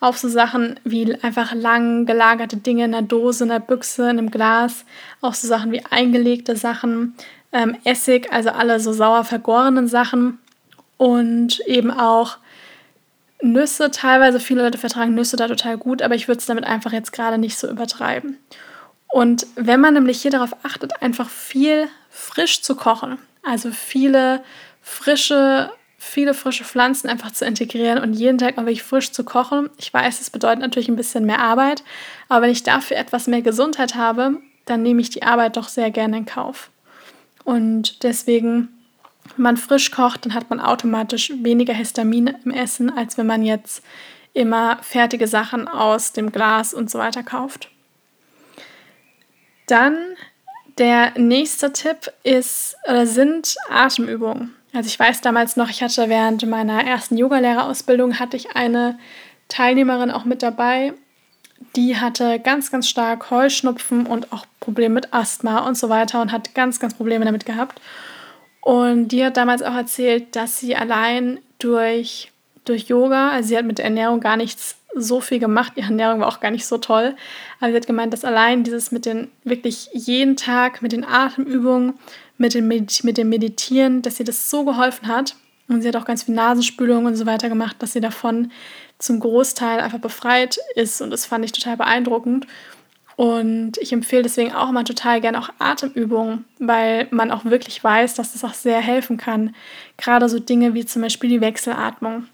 Auch 0.00 0.14
so 0.14 0.28
Sachen 0.28 0.80
wie 0.84 1.14
einfach 1.22 1.52
lang 1.52 2.06
gelagerte 2.06 2.56
Dinge 2.56 2.86
in 2.86 2.94
einer 2.94 3.06
Dose, 3.06 3.44
in 3.44 3.50
einer 3.50 3.60
Büchse, 3.60 4.04
in 4.04 4.18
einem 4.18 4.30
Glas. 4.30 4.86
Auch 5.20 5.34
so 5.34 5.46
Sachen 5.46 5.72
wie 5.72 5.84
eingelegte 5.90 6.56
Sachen, 6.56 7.14
ähm, 7.52 7.76
Essig, 7.84 8.32
also 8.32 8.50
alle 8.50 8.80
so 8.80 8.92
sauer 8.92 9.24
vergorenen 9.24 9.88
Sachen 9.88 10.38
und 10.96 11.60
eben 11.66 11.90
auch 11.90 12.38
Nüsse. 13.42 13.90
Teilweise 13.90 14.40
viele 14.40 14.62
Leute 14.62 14.78
vertragen 14.78 15.14
Nüsse 15.14 15.36
da 15.36 15.48
total 15.48 15.76
gut, 15.76 16.02
aber 16.02 16.14
ich 16.14 16.28
würde 16.28 16.38
es 16.38 16.46
damit 16.46 16.64
einfach 16.64 16.92
jetzt 16.92 17.12
gerade 17.12 17.38
nicht 17.38 17.58
so 17.58 17.68
übertreiben. 17.68 18.38
Und 19.08 19.46
wenn 19.54 19.80
man 19.80 19.94
nämlich 19.94 20.20
hier 20.20 20.30
darauf 20.30 20.56
achtet, 20.64 21.02
einfach 21.02 21.28
viel 21.28 21.88
frisch 22.10 22.62
zu 22.62 22.74
kochen, 22.74 23.18
also 23.42 23.70
viele 23.70 24.42
frische, 24.82 25.70
viele 25.96 26.34
frische 26.34 26.64
Pflanzen 26.64 27.08
einfach 27.08 27.30
zu 27.30 27.44
integrieren 27.44 27.98
und 27.98 28.14
jeden 28.14 28.38
Tag 28.38 28.58
auch 28.58 28.62
wirklich 28.62 28.82
frisch 28.82 29.12
zu 29.12 29.24
kochen. 29.24 29.70
Ich 29.78 29.92
weiß, 29.92 30.20
es 30.20 30.30
bedeutet 30.30 30.60
natürlich 30.60 30.88
ein 30.88 30.96
bisschen 30.96 31.24
mehr 31.24 31.40
Arbeit, 31.40 31.82
aber 32.28 32.42
wenn 32.42 32.50
ich 32.50 32.62
dafür 32.62 32.96
etwas 32.96 33.26
mehr 33.26 33.42
Gesundheit 33.42 33.94
habe, 33.94 34.38
dann 34.64 34.82
nehme 34.82 35.00
ich 35.00 35.10
die 35.10 35.22
Arbeit 35.22 35.56
doch 35.56 35.68
sehr 35.68 35.90
gerne 35.90 36.18
in 36.18 36.26
Kauf. 36.26 36.70
Und 37.46 38.02
deswegen, 38.02 38.68
wenn 39.36 39.42
man 39.42 39.56
frisch 39.56 39.92
kocht, 39.92 40.26
dann 40.26 40.34
hat 40.34 40.50
man 40.50 40.58
automatisch 40.58 41.32
weniger 41.42 41.72
Histamin 41.72 42.36
im 42.44 42.50
Essen, 42.50 42.90
als 42.90 43.16
wenn 43.16 43.26
man 43.28 43.44
jetzt 43.44 43.84
immer 44.34 44.78
fertige 44.82 45.28
Sachen 45.28 45.68
aus 45.68 46.10
dem 46.10 46.32
Glas 46.32 46.74
und 46.74 46.90
so 46.90 46.98
weiter 46.98 47.22
kauft. 47.22 47.70
Dann 49.68 49.96
der 50.78 51.16
nächste 51.16 51.72
Tipp 51.72 52.12
ist 52.24 52.76
oder 52.88 53.06
sind 53.06 53.54
Atemübungen. 53.70 54.52
Also 54.74 54.88
ich 54.88 54.98
weiß 54.98 55.20
damals 55.20 55.56
noch, 55.56 55.70
ich 55.70 55.84
hatte 55.84 56.08
während 56.08 56.44
meiner 56.46 56.84
ersten 56.84 57.16
Yogalehrerausbildung 57.16 58.18
hatte 58.18 58.36
ich 58.36 58.56
eine 58.56 58.98
Teilnehmerin 59.46 60.10
auch 60.10 60.24
mit 60.24 60.42
dabei 60.42 60.94
die 61.74 61.96
hatte 61.96 62.38
ganz, 62.40 62.70
ganz 62.70 62.88
stark 62.88 63.30
Heuschnupfen 63.30 64.06
und 64.06 64.32
auch 64.32 64.46
Probleme 64.60 64.94
mit 64.94 65.12
Asthma 65.12 65.66
und 65.66 65.76
so 65.76 65.88
weiter 65.88 66.20
und 66.20 66.32
hat 66.32 66.54
ganz, 66.54 66.80
ganz 66.80 66.94
Probleme 66.94 67.24
damit 67.24 67.46
gehabt. 67.46 67.80
Und 68.60 69.08
die 69.08 69.24
hat 69.24 69.36
damals 69.36 69.62
auch 69.62 69.74
erzählt, 69.74 70.34
dass 70.34 70.58
sie 70.58 70.74
allein 70.74 71.38
durch, 71.58 72.32
durch 72.64 72.88
Yoga, 72.88 73.30
also 73.30 73.48
sie 73.48 73.56
hat 73.56 73.64
mit 73.64 73.78
der 73.78 73.84
Ernährung 73.84 74.20
gar 74.20 74.36
nichts 74.36 74.76
so 74.94 75.20
viel 75.20 75.38
gemacht, 75.38 75.72
ihre 75.76 75.88
Ernährung 75.88 76.20
war 76.20 76.28
auch 76.28 76.40
gar 76.40 76.50
nicht 76.50 76.66
so 76.66 76.78
toll, 76.78 77.14
aber 77.60 77.70
sie 77.70 77.76
hat 77.76 77.86
gemeint, 77.86 78.12
dass 78.12 78.24
allein 78.24 78.64
dieses 78.64 78.92
mit 78.92 79.04
den 79.04 79.28
wirklich 79.44 79.90
jeden 79.92 80.36
Tag 80.36 80.80
mit 80.80 80.92
den 80.92 81.04
Atemübungen, 81.04 81.94
mit 82.38 82.54
dem, 82.54 82.68
mit 82.68 83.18
dem 83.18 83.28
Meditieren, 83.28 84.02
dass 84.02 84.18
ihr 84.18 84.26
das 84.26 84.50
so 84.50 84.64
geholfen 84.64 85.08
hat. 85.08 85.36
Und 85.68 85.82
sie 85.82 85.88
hat 85.88 85.96
auch 85.96 86.04
ganz 86.04 86.22
viel 86.22 86.34
Nasenspülung 86.34 87.06
und 87.06 87.16
so 87.16 87.26
weiter 87.26 87.48
gemacht, 87.48 87.76
dass 87.80 87.92
sie 87.92 88.00
davon 88.00 88.52
zum 88.98 89.20
Großteil 89.20 89.80
einfach 89.80 89.98
befreit 89.98 90.58
ist 90.74 91.00
und 91.00 91.10
das 91.10 91.26
fand 91.26 91.44
ich 91.44 91.52
total 91.52 91.76
beeindruckend. 91.76 92.46
Und 93.16 93.78
ich 93.78 93.94
empfehle 93.94 94.22
deswegen 94.22 94.52
auch 94.52 94.68
immer 94.68 94.84
total 94.84 95.22
gerne 95.22 95.38
auch 95.38 95.48
Atemübungen, 95.58 96.44
weil 96.58 97.08
man 97.10 97.30
auch 97.30 97.46
wirklich 97.46 97.82
weiß, 97.82 98.14
dass 98.14 98.34
das 98.34 98.44
auch 98.44 98.52
sehr 98.52 98.80
helfen 98.80 99.16
kann. 99.16 99.54
Gerade 99.96 100.28
so 100.28 100.38
Dinge 100.38 100.74
wie 100.74 100.84
zum 100.84 101.00
Beispiel 101.00 101.30
die 101.30 101.40
Wechselatmung, 101.40 102.26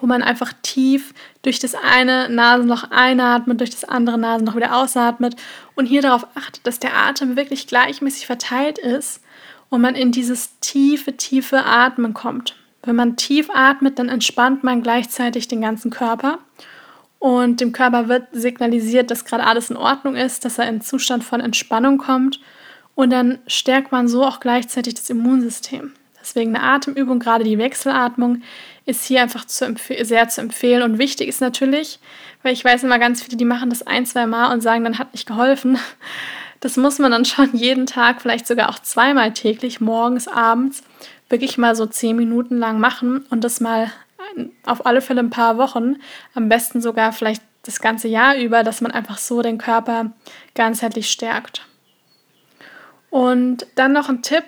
wo 0.00 0.06
man 0.06 0.22
einfach 0.22 0.54
tief 0.62 1.12
durch 1.42 1.58
das 1.58 1.74
eine 1.74 2.30
Nasenloch 2.30 2.84
einatmet, 2.90 3.60
durch 3.60 3.68
das 3.70 3.84
andere 3.84 4.16
Nasenloch 4.16 4.56
wieder 4.56 4.78
ausatmet 4.78 5.36
und 5.74 5.84
hier 5.84 6.00
darauf 6.00 6.26
achtet, 6.34 6.66
dass 6.66 6.78
der 6.78 6.96
Atem 6.96 7.36
wirklich 7.36 7.66
gleichmäßig 7.66 8.24
verteilt 8.24 8.78
ist 8.78 9.20
und 9.68 9.82
man 9.82 9.94
in 9.94 10.10
dieses 10.10 10.58
tiefe, 10.60 11.18
tiefe 11.18 11.66
Atmen 11.66 12.14
kommt. 12.14 12.56
Wenn 12.82 12.96
man 12.96 13.16
tief 13.16 13.48
atmet, 13.52 13.98
dann 13.98 14.08
entspannt 14.08 14.64
man 14.64 14.82
gleichzeitig 14.82 15.48
den 15.48 15.60
ganzen 15.60 15.90
Körper 15.90 16.38
und 17.18 17.60
dem 17.60 17.72
Körper 17.72 18.08
wird 18.08 18.28
signalisiert, 18.32 19.10
dass 19.10 19.24
gerade 19.24 19.44
alles 19.44 19.70
in 19.70 19.76
Ordnung 19.76 20.14
ist, 20.14 20.44
dass 20.44 20.58
er 20.58 20.68
in 20.68 20.80
Zustand 20.80 21.24
von 21.24 21.40
Entspannung 21.40 21.98
kommt. 21.98 22.40
Und 22.94 23.10
dann 23.10 23.38
stärkt 23.46 23.92
man 23.92 24.08
so 24.08 24.24
auch 24.24 24.40
gleichzeitig 24.40 24.94
das 24.94 25.10
Immunsystem. 25.10 25.92
Deswegen 26.20 26.54
eine 26.54 26.64
Atemübung, 26.64 27.18
gerade 27.20 27.44
die 27.44 27.58
Wechselatmung, 27.58 28.42
ist 28.86 29.04
hier 29.04 29.22
einfach 29.22 29.44
zu 29.46 29.74
sehr 30.02 30.28
zu 30.28 30.40
empfehlen. 30.40 30.82
Und 30.82 30.98
wichtig 30.98 31.28
ist 31.28 31.40
natürlich, 31.40 32.00
weil 32.42 32.52
ich 32.52 32.64
weiß 32.64 32.84
immer 32.84 32.98
ganz 32.98 33.22
viele, 33.22 33.36
die 33.36 33.44
machen 33.44 33.70
das 33.70 33.86
ein, 33.86 34.06
zwei 34.06 34.26
Mal 34.26 34.52
und 34.52 34.60
sagen, 34.60 34.84
dann 34.84 34.98
hat 34.98 35.12
nicht 35.12 35.26
geholfen. 35.26 35.78
Das 36.60 36.76
muss 36.76 36.98
man 36.98 37.12
dann 37.12 37.24
schon 37.24 37.50
jeden 37.52 37.86
Tag, 37.86 38.20
vielleicht 38.20 38.48
sogar 38.48 38.68
auch 38.68 38.80
zweimal 38.80 39.32
täglich, 39.32 39.80
morgens, 39.80 40.26
abends, 40.26 40.82
wirklich 41.28 41.58
mal 41.58 41.76
so 41.76 41.86
zehn 41.86 42.16
Minuten 42.16 42.56
lang 42.56 42.80
machen 42.80 43.24
und 43.30 43.44
das 43.44 43.60
mal 43.60 43.90
auf 44.64 44.86
alle 44.86 45.00
Fälle 45.00 45.20
ein 45.20 45.30
paar 45.30 45.58
Wochen, 45.58 45.96
am 46.34 46.48
besten 46.48 46.80
sogar 46.80 47.12
vielleicht 47.12 47.42
das 47.62 47.80
ganze 47.80 48.08
Jahr 48.08 48.36
über, 48.36 48.62
dass 48.62 48.80
man 48.80 48.92
einfach 48.92 49.18
so 49.18 49.42
den 49.42 49.58
Körper 49.58 50.12
ganzheitlich 50.54 51.10
stärkt. 51.10 51.66
Und 53.10 53.66
dann 53.74 53.92
noch 53.92 54.08
ein 54.08 54.22
Tipp, 54.22 54.44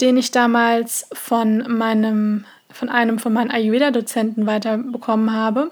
den 0.00 0.16
ich 0.16 0.30
damals 0.30 1.06
von 1.12 1.64
meinem 1.68 2.44
von 2.70 2.90
einem 2.90 3.18
von 3.18 3.32
meinen 3.32 3.50
Ayurveda-Dozenten 3.50 4.46
weiterbekommen 4.46 5.32
habe. 5.32 5.70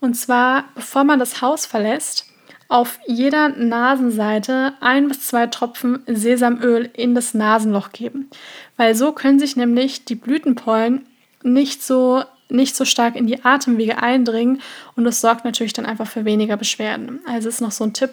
Und 0.00 0.14
zwar, 0.14 0.64
bevor 0.74 1.04
man 1.04 1.18
das 1.18 1.40
Haus 1.40 1.66
verlässt, 1.66 2.26
auf 2.68 2.98
jeder 3.06 3.48
Nasenseite 3.48 4.74
ein 4.80 5.08
bis 5.08 5.22
zwei 5.26 5.46
Tropfen 5.46 6.02
Sesamöl 6.06 6.90
in 6.92 7.14
das 7.14 7.32
Nasenloch 7.32 7.92
geben. 7.92 8.30
Weil 8.76 8.94
so 8.94 9.12
können 9.12 9.38
sich 9.38 9.56
nämlich 9.56 10.04
die 10.04 10.14
Blütenpollen 10.14 11.06
nicht 11.42 11.82
so 11.82 12.22
nicht 12.50 12.76
so 12.76 12.86
stark 12.86 13.14
in 13.14 13.26
die 13.26 13.44
Atemwege 13.44 14.02
eindringen 14.02 14.62
und 14.96 15.04
das 15.04 15.20
sorgt 15.20 15.44
natürlich 15.44 15.74
dann 15.74 15.84
einfach 15.84 16.06
für 16.06 16.24
weniger 16.24 16.56
Beschwerden. 16.56 17.20
Also 17.26 17.48
ist 17.48 17.60
noch 17.60 17.72
so 17.72 17.84
ein 17.84 17.92
Tipp, 17.92 18.12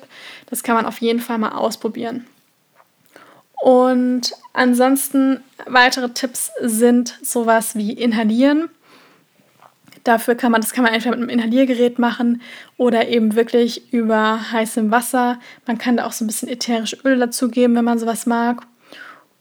das 0.49 0.61
kann 0.61 0.75
man 0.75 0.85
auf 0.85 0.99
jeden 0.99 1.21
Fall 1.21 1.37
mal 1.37 1.53
ausprobieren. 1.53 2.25
Und 3.61 4.33
ansonsten 4.53 5.39
weitere 5.65 6.09
Tipps 6.09 6.51
sind 6.61 7.17
sowas 7.23 7.75
wie 7.75 7.93
Inhalieren. 7.93 8.69
Dafür 10.05 10.35
kann 10.35 10.51
man, 10.51 10.61
das 10.61 10.71
kann 10.71 10.83
man 10.83 10.93
entweder 10.93 11.17
mit 11.17 11.29
einem 11.29 11.39
Inhaliergerät 11.39 11.97
machen 11.97 12.41
oder 12.77 13.07
eben 13.09 13.35
wirklich 13.35 13.91
über 13.91 14.51
heißem 14.51 14.91
Wasser. 14.91 15.39
Man 15.65 15.79
kann 15.79 15.97
da 15.97 16.05
auch 16.05 16.11
so 16.11 16.23
ein 16.23 16.27
bisschen 16.27 16.47
ätherische 16.47 16.97
Öl 17.03 17.17
dazugeben, 17.17 17.75
wenn 17.75 17.85
man 17.85 17.97
sowas 17.97 18.27
mag. 18.27 18.67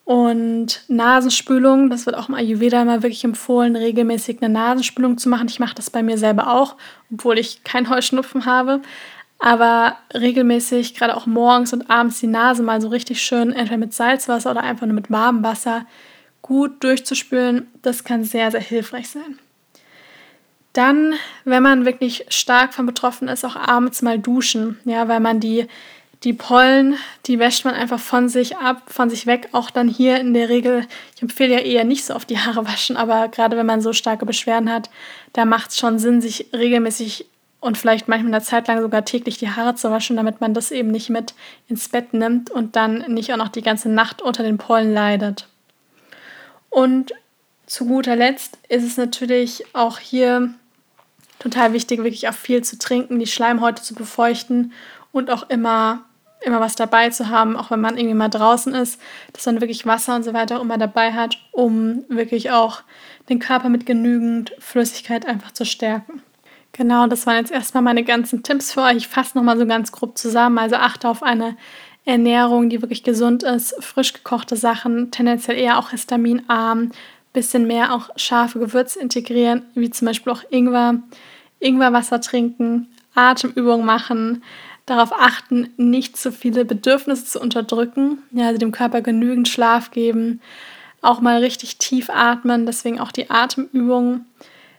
Und 0.05 0.85
Nasenspülung, 0.89 1.91
das 1.91 2.07
wird 2.07 2.17
auch 2.17 2.31
im 2.31 2.35
Ayurveda 2.35 2.81
immer 2.81 3.03
wirklich 3.03 3.25
empfohlen, 3.25 3.77
regelmäßig 3.77 4.43
eine 4.43 4.53
Nasenspülung 4.53 5.19
zu 5.19 5.29
machen. 5.29 5.49
Ich 5.49 5.61
mache 5.61 5.75
das 5.75 5.91
bei 5.91 6.03
mir 6.03 6.17
selber 6.17 6.51
auch, 6.51 6.77
obwohl 7.13 7.39
ich 7.39 7.63
keinen 7.65 7.91
Heuschnupfen 7.91 8.47
habe. 8.47 8.81
Aber 9.39 9.99
regelmäßig, 10.15 10.95
gerade 10.95 11.15
auch 11.15 11.27
morgens 11.27 11.75
und 11.75 11.91
abends, 11.91 12.21
die 12.21 12.27
Nase 12.27 12.63
mal 12.63 12.81
so 12.81 12.89
richtig 12.89 13.21
schön, 13.21 13.53
entweder 13.53 13.77
mit 13.77 13.93
Salzwasser 13.93 14.51
oder 14.51 14.63
einfach 14.63 14.87
nur 14.87 14.95
mit 14.95 15.11
warmem 15.11 15.43
Wasser, 15.43 15.85
gut 16.41 16.83
durchzuspülen, 16.83 17.67
das 17.83 18.05
kann 18.05 18.25
sehr, 18.25 18.51
sehr 18.51 18.61
hilfreich 18.61 19.11
sein. 19.11 19.39
Dann, 20.75 21.15
wenn 21.45 21.63
man 21.63 21.87
wirklich 21.87 22.27
stark 22.29 22.75
von 22.75 22.85
betroffen 22.85 23.29
ist, 23.29 23.45
auch 23.45 23.57
abends 23.57 24.03
mal 24.03 24.19
duschen, 24.19 24.79
ja, 24.85 25.09
weil 25.09 25.21
man 25.21 25.41
die 25.41 25.67
die 26.25 26.33
Pollen, 26.33 26.97
die 27.27 27.39
wäscht 27.39 27.65
man 27.65 27.75
einfach 27.75 28.01
von 28.01 28.29
sich 28.29 28.57
ab, 28.57 28.83
von 28.87 29.11
sich 29.11 29.27
weg. 29.27 29.49
Auch 29.53 29.71
dann 29.71 29.89
hier 29.89 30.19
in 30.19 30.33
der 30.33 30.49
Regel, 30.49 30.87
ich 31.15 31.23
empfehle 31.23 31.55
ja 31.55 31.61
eher 31.61 31.85
nicht 31.85 32.05
so 32.05 32.15
auf 32.15 32.25
die 32.25 32.39
Haare 32.39 32.67
waschen, 32.67 32.97
aber 32.97 33.29
gerade 33.29 33.57
wenn 33.57 33.67
man 33.67 33.83
so 33.83 33.93
starke 33.93 34.25
Beschwerden 34.25 34.73
hat, 34.73 34.89
da 35.35 35.45
macht 35.45 35.71
es 35.71 35.79
schon 35.79 35.99
Sinn, 35.99 36.23
sich 36.23 36.47
regelmäßig 36.53 37.27
und 37.61 37.79
vielleicht 37.79 38.09
manchmal 38.09 38.35
eine 38.35 38.45
Zeit 38.45 38.69
lang 38.69 38.81
sogar 38.81 39.05
täglich 39.05 39.39
die 39.39 39.51
Haare 39.51 39.75
zu 39.75 39.91
waschen, 39.91 40.17
damit 40.17 40.41
man 40.41 40.55
das 40.55 40.71
eben 40.71 40.91
nicht 40.91 41.11
mit 41.11 41.35
ins 41.69 41.89
Bett 41.89 42.13
nimmt 42.15 42.51
und 42.51 42.77
dann 42.77 42.99
nicht 43.13 43.33
auch 43.33 43.39
noch 43.39 43.49
die 43.49 43.63
ganze 43.63 43.89
Nacht 43.91 44.23
unter 44.23 44.43
den 44.43 44.59
Pollen 44.59 44.93
leidet. 44.93 45.49
Und 46.71 47.13
zu 47.67 47.87
guter 47.87 48.17
Letzt 48.17 48.59
ist 48.69 48.85
es 48.85 48.97
natürlich 48.97 49.65
auch 49.75 49.99
hier 49.99 50.55
total 51.39 51.73
wichtig, 51.73 52.03
wirklich 52.03 52.29
auch 52.29 52.35
viel 52.35 52.63
zu 52.63 52.79
trinken, 52.79 53.19
die 53.19 53.27
Schleimhäute 53.27 53.83
zu 53.83 53.95
befeuchten 53.95 54.73
und 55.13 55.31
auch 55.31 55.49
immer 55.49 56.05
immer 56.45 56.61
was 56.61 56.77
dabei 56.77 57.11
zu 57.11 57.29
haben, 57.29 57.57
auch 57.57 57.71
wenn 57.71 57.81
man 57.81 57.97
irgendwie 57.97 58.15
mal 58.15 58.29
draußen 58.29 58.75
ist, 58.75 59.01
dass 59.33 59.47
man 59.47 59.61
wirklich 59.61 59.87
Wasser 59.87 60.15
und 60.15 60.25
so 60.25 60.35
weiter 60.35 60.61
immer 60.61 60.79
dabei 60.79 61.13
hat, 61.13 61.39
um 61.53 62.05
wirklich 62.09 62.51
auch 62.51 62.83
den 63.29 63.39
Körper 63.39 63.69
mit 63.69 63.87
genügend 63.87 64.53
Flüssigkeit 64.59 65.27
einfach 65.27 65.53
zu 65.53 65.65
stärken. 65.65 66.23
Genau, 66.73 67.07
das 67.07 67.27
waren 67.27 67.37
jetzt 67.37 67.53
erstmal 67.53 67.83
meine 67.83 68.05
ganzen 68.05 68.43
Tipps 68.43 68.73
für 68.73 68.83
euch. 68.83 68.97
Ich 68.97 69.09
fasse 69.09 69.39
nochmal 69.39 69.59
so 69.59 69.67
ganz 69.67 69.93
grob 69.93 70.19
zusammen. 70.19 70.59
Also 70.59 70.77
achte 70.77 71.09
auf 71.09 71.23
eine 71.23 71.57
Ernährung, 72.05 72.69
die 72.69 72.83
wirklich 72.83 73.05
gesund 73.05 73.43
ist, 73.45 73.75
frisch 73.83 74.13
gekochte 74.13 74.57
Sachen, 74.57 75.11
tendenziell 75.11 75.57
eher 75.57 75.79
auch 75.79 75.91
histaminarm, 75.91 76.91
bisschen 77.35 77.67
mehr 77.67 77.93
auch 77.93 78.09
scharfe 78.17 78.59
Gewürze 78.59 79.01
integrieren, 79.01 79.67
wie 79.75 79.91
zum 79.91 80.07
Beispiel 80.07 80.33
auch 80.33 80.43
Ingwer, 80.49 81.03
Ingwerwasser 81.61 82.23
trinken, 82.23 82.89
Atemübungen 83.15 83.85
machen, 83.85 84.43
darauf 84.87 85.13
achten, 85.13 85.71
nicht 85.77 86.17
zu 86.17 86.33
viele 86.33 86.65
Bedürfnisse 86.65 87.27
zu 87.27 87.41
unterdrücken, 87.41 88.23
ja, 88.31 88.47
also 88.47 88.59
dem 88.59 88.73
Körper 88.73 89.03
genügend 89.03 89.49
Schlaf 89.49 89.91
geben, 89.91 90.41
auch 91.03 91.21
mal 91.21 91.39
richtig 91.39 91.77
tief 91.77 92.09
atmen, 92.09 92.65
deswegen 92.65 93.01
auch 93.01 93.13
die 93.13 93.31
Atemübungen. 93.31 94.25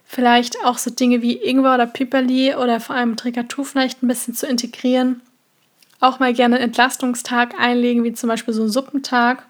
Vielleicht 0.07 0.57
auch 0.63 0.77
so 0.77 0.91
Dinge 0.91 1.21
wie 1.21 1.37
Ingwer 1.37 1.75
oder 1.75 1.87
Piperli 1.87 2.55
oder 2.55 2.79
vor 2.79 2.95
allem 2.95 3.15
Trikatou 3.15 3.63
vielleicht 3.63 4.01
ein 4.01 4.07
bisschen 4.07 4.33
zu 4.33 4.47
integrieren. 4.47 5.21
Auch 5.99 6.19
mal 6.19 6.33
gerne 6.33 6.55
einen 6.55 6.65
Entlastungstag 6.65 7.59
einlegen, 7.59 8.03
wie 8.03 8.13
zum 8.13 8.29
Beispiel 8.29 8.53
so 8.53 8.61
einen 8.61 8.71
Suppentag. 8.71 9.45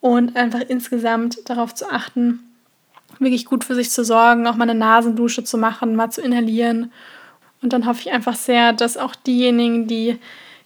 Und 0.00 0.36
einfach 0.36 0.60
insgesamt 0.60 1.48
darauf 1.48 1.74
zu 1.74 1.90
achten, 1.90 2.40
wirklich 3.18 3.46
gut 3.46 3.64
für 3.64 3.74
sich 3.74 3.90
zu 3.90 4.04
sorgen, 4.04 4.46
auch 4.46 4.56
mal 4.56 4.68
eine 4.68 4.78
Nasendusche 4.78 5.42
zu 5.42 5.58
machen, 5.58 5.96
mal 5.96 6.10
zu 6.10 6.20
inhalieren 6.20 6.92
und 7.62 7.72
dann 7.72 7.86
hoffe 7.86 8.00
ich 8.00 8.12
einfach 8.12 8.36
sehr, 8.36 8.72
dass 8.72 8.96
auch 8.96 9.14
diejenigen, 9.14 9.86
die 9.86 10.18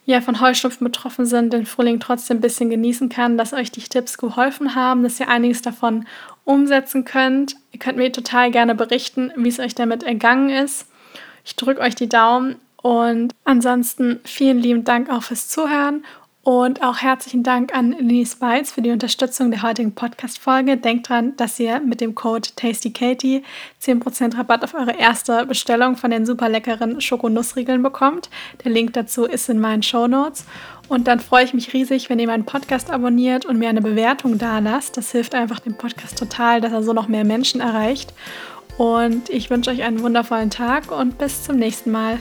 ja 0.05 0.21
von 0.21 0.41
Heuschnupfen 0.41 0.85
betroffen 0.85 1.25
sind, 1.25 1.53
den 1.53 1.65
Frühling 1.65 1.99
trotzdem 1.99 2.37
ein 2.37 2.41
bisschen 2.41 2.69
genießen 2.69 3.09
kann, 3.09 3.37
dass 3.37 3.53
euch 3.53 3.71
die 3.71 3.81
Tipps 3.81 4.17
geholfen 4.17 4.75
haben, 4.75 5.03
dass 5.03 5.19
ihr 5.19 5.29
einiges 5.29 5.61
davon 5.61 6.05
umsetzen 6.43 7.05
könnt. 7.05 7.55
Ihr 7.71 7.79
könnt 7.79 7.97
mir 7.97 8.11
total 8.11 8.51
gerne 8.51 8.75
berichten, 8.75 9.31
wie 9.35 9.49
es 9.49 9.59
euch 9.59 9.75
damit 9.75 10.03
ergangen 10.03 10.49
ist. 10.49 10.87
Ich 11.45 11.55
drücke 11.55 11.81
euch 11.81 11.95
die 11.95 12.09
Daumen 12.09 12.57
und 12.81 13.33
ansonsten 13.45 14.19
vielen 14.23 14.59
lieben 14.59 14.83
Dank 14.83 15.09
auch 15.09 15.23
fürs 15.23 15.47
Zuhören 15.47 16.03
und 16.43 16.81
auch 16.81 16.97
herzlichen 16.97 17.43
Dank 17.43 17.75
an 17.75 17.91
Lini 17.91 18.25
Spites 18.25 18.71
für 18.71 18.81
die 18.81 18.89
Unterstützung 18.89 19.51
der 19.51 19.61
heutigen 19.61 19.93
Podcast-Folge. 19.93 20.75
Denkt 20.77 21.09
dran, 21.09 21.35
dass 21.37 21.59
ihr 21.59 21.79
mit 21.79 22.01
dem 22.01 22.15
Code 22.15 22.49
TastyKatie 22.55 23.43
10% 23.81 24.37
Rabatt 24.37 24.63
auf 24.63 24.73
eure 24.73 24.97
erste 24.97 25.45
Bestellung 25.45 25.97
von 25.97 26.09
den 26.09 26.25
super 26.25 26.49
leckeren 26.49 26.99
Schokonussriegeln 26.99 27.83
bekommt. 27.83 28.31
Der 28.63 28.71
Link 28.71 28.93
dazu 28.93 29.25
ist 29.25 29.49
in 29.49 29.59
meinen 29.59 29.83
Show 29.83 30.07
Notes. 30.07 30.45
Und 30.87 31.07
dann 31.07 31.19
freue 31.19 31.45
ich 31.45 31.53
mich 31.53 31.73
riesig, 31.73 32.09
wenn 32.09 32.17
ihr 32.17 32.27
meinen 32.27 32.45
Podcast 32.45 32.89
abonniert 32.89 33.45
und 33.45 33.59
mir 33.59 33.69
eine 33.69 33.81
Bewertung 33.81 34.39
da 34.39 34.57
lasst. 34.57 34.97
Das 34.97 35.11
hilft 35.11 35.35
einfach 35.35 35.59
dem 35.59 35.75
Podcast 35.75 36.17
total, 36.17 36.59
dass 36.59 36.73
er 36.73 36.81
so 36.81 36.91
noch 36.91 37.07
mehr 37.07 37.23
Menschen 37.23 37.61
erreicht. 37.61 38.13
Und 38.77 39.29
ich 39.29 39.51
wünsche 39.51 39.69
euch 39.69 39.83
einen 39.83 40.01
wundervollen 40.01 40.49
Tag 40.49 40.91
und 40.91 41.19
bis 41.19 41.43
zum 41.43 41.57
nächsten 41.57 41.91
Mal. 41.91 42.17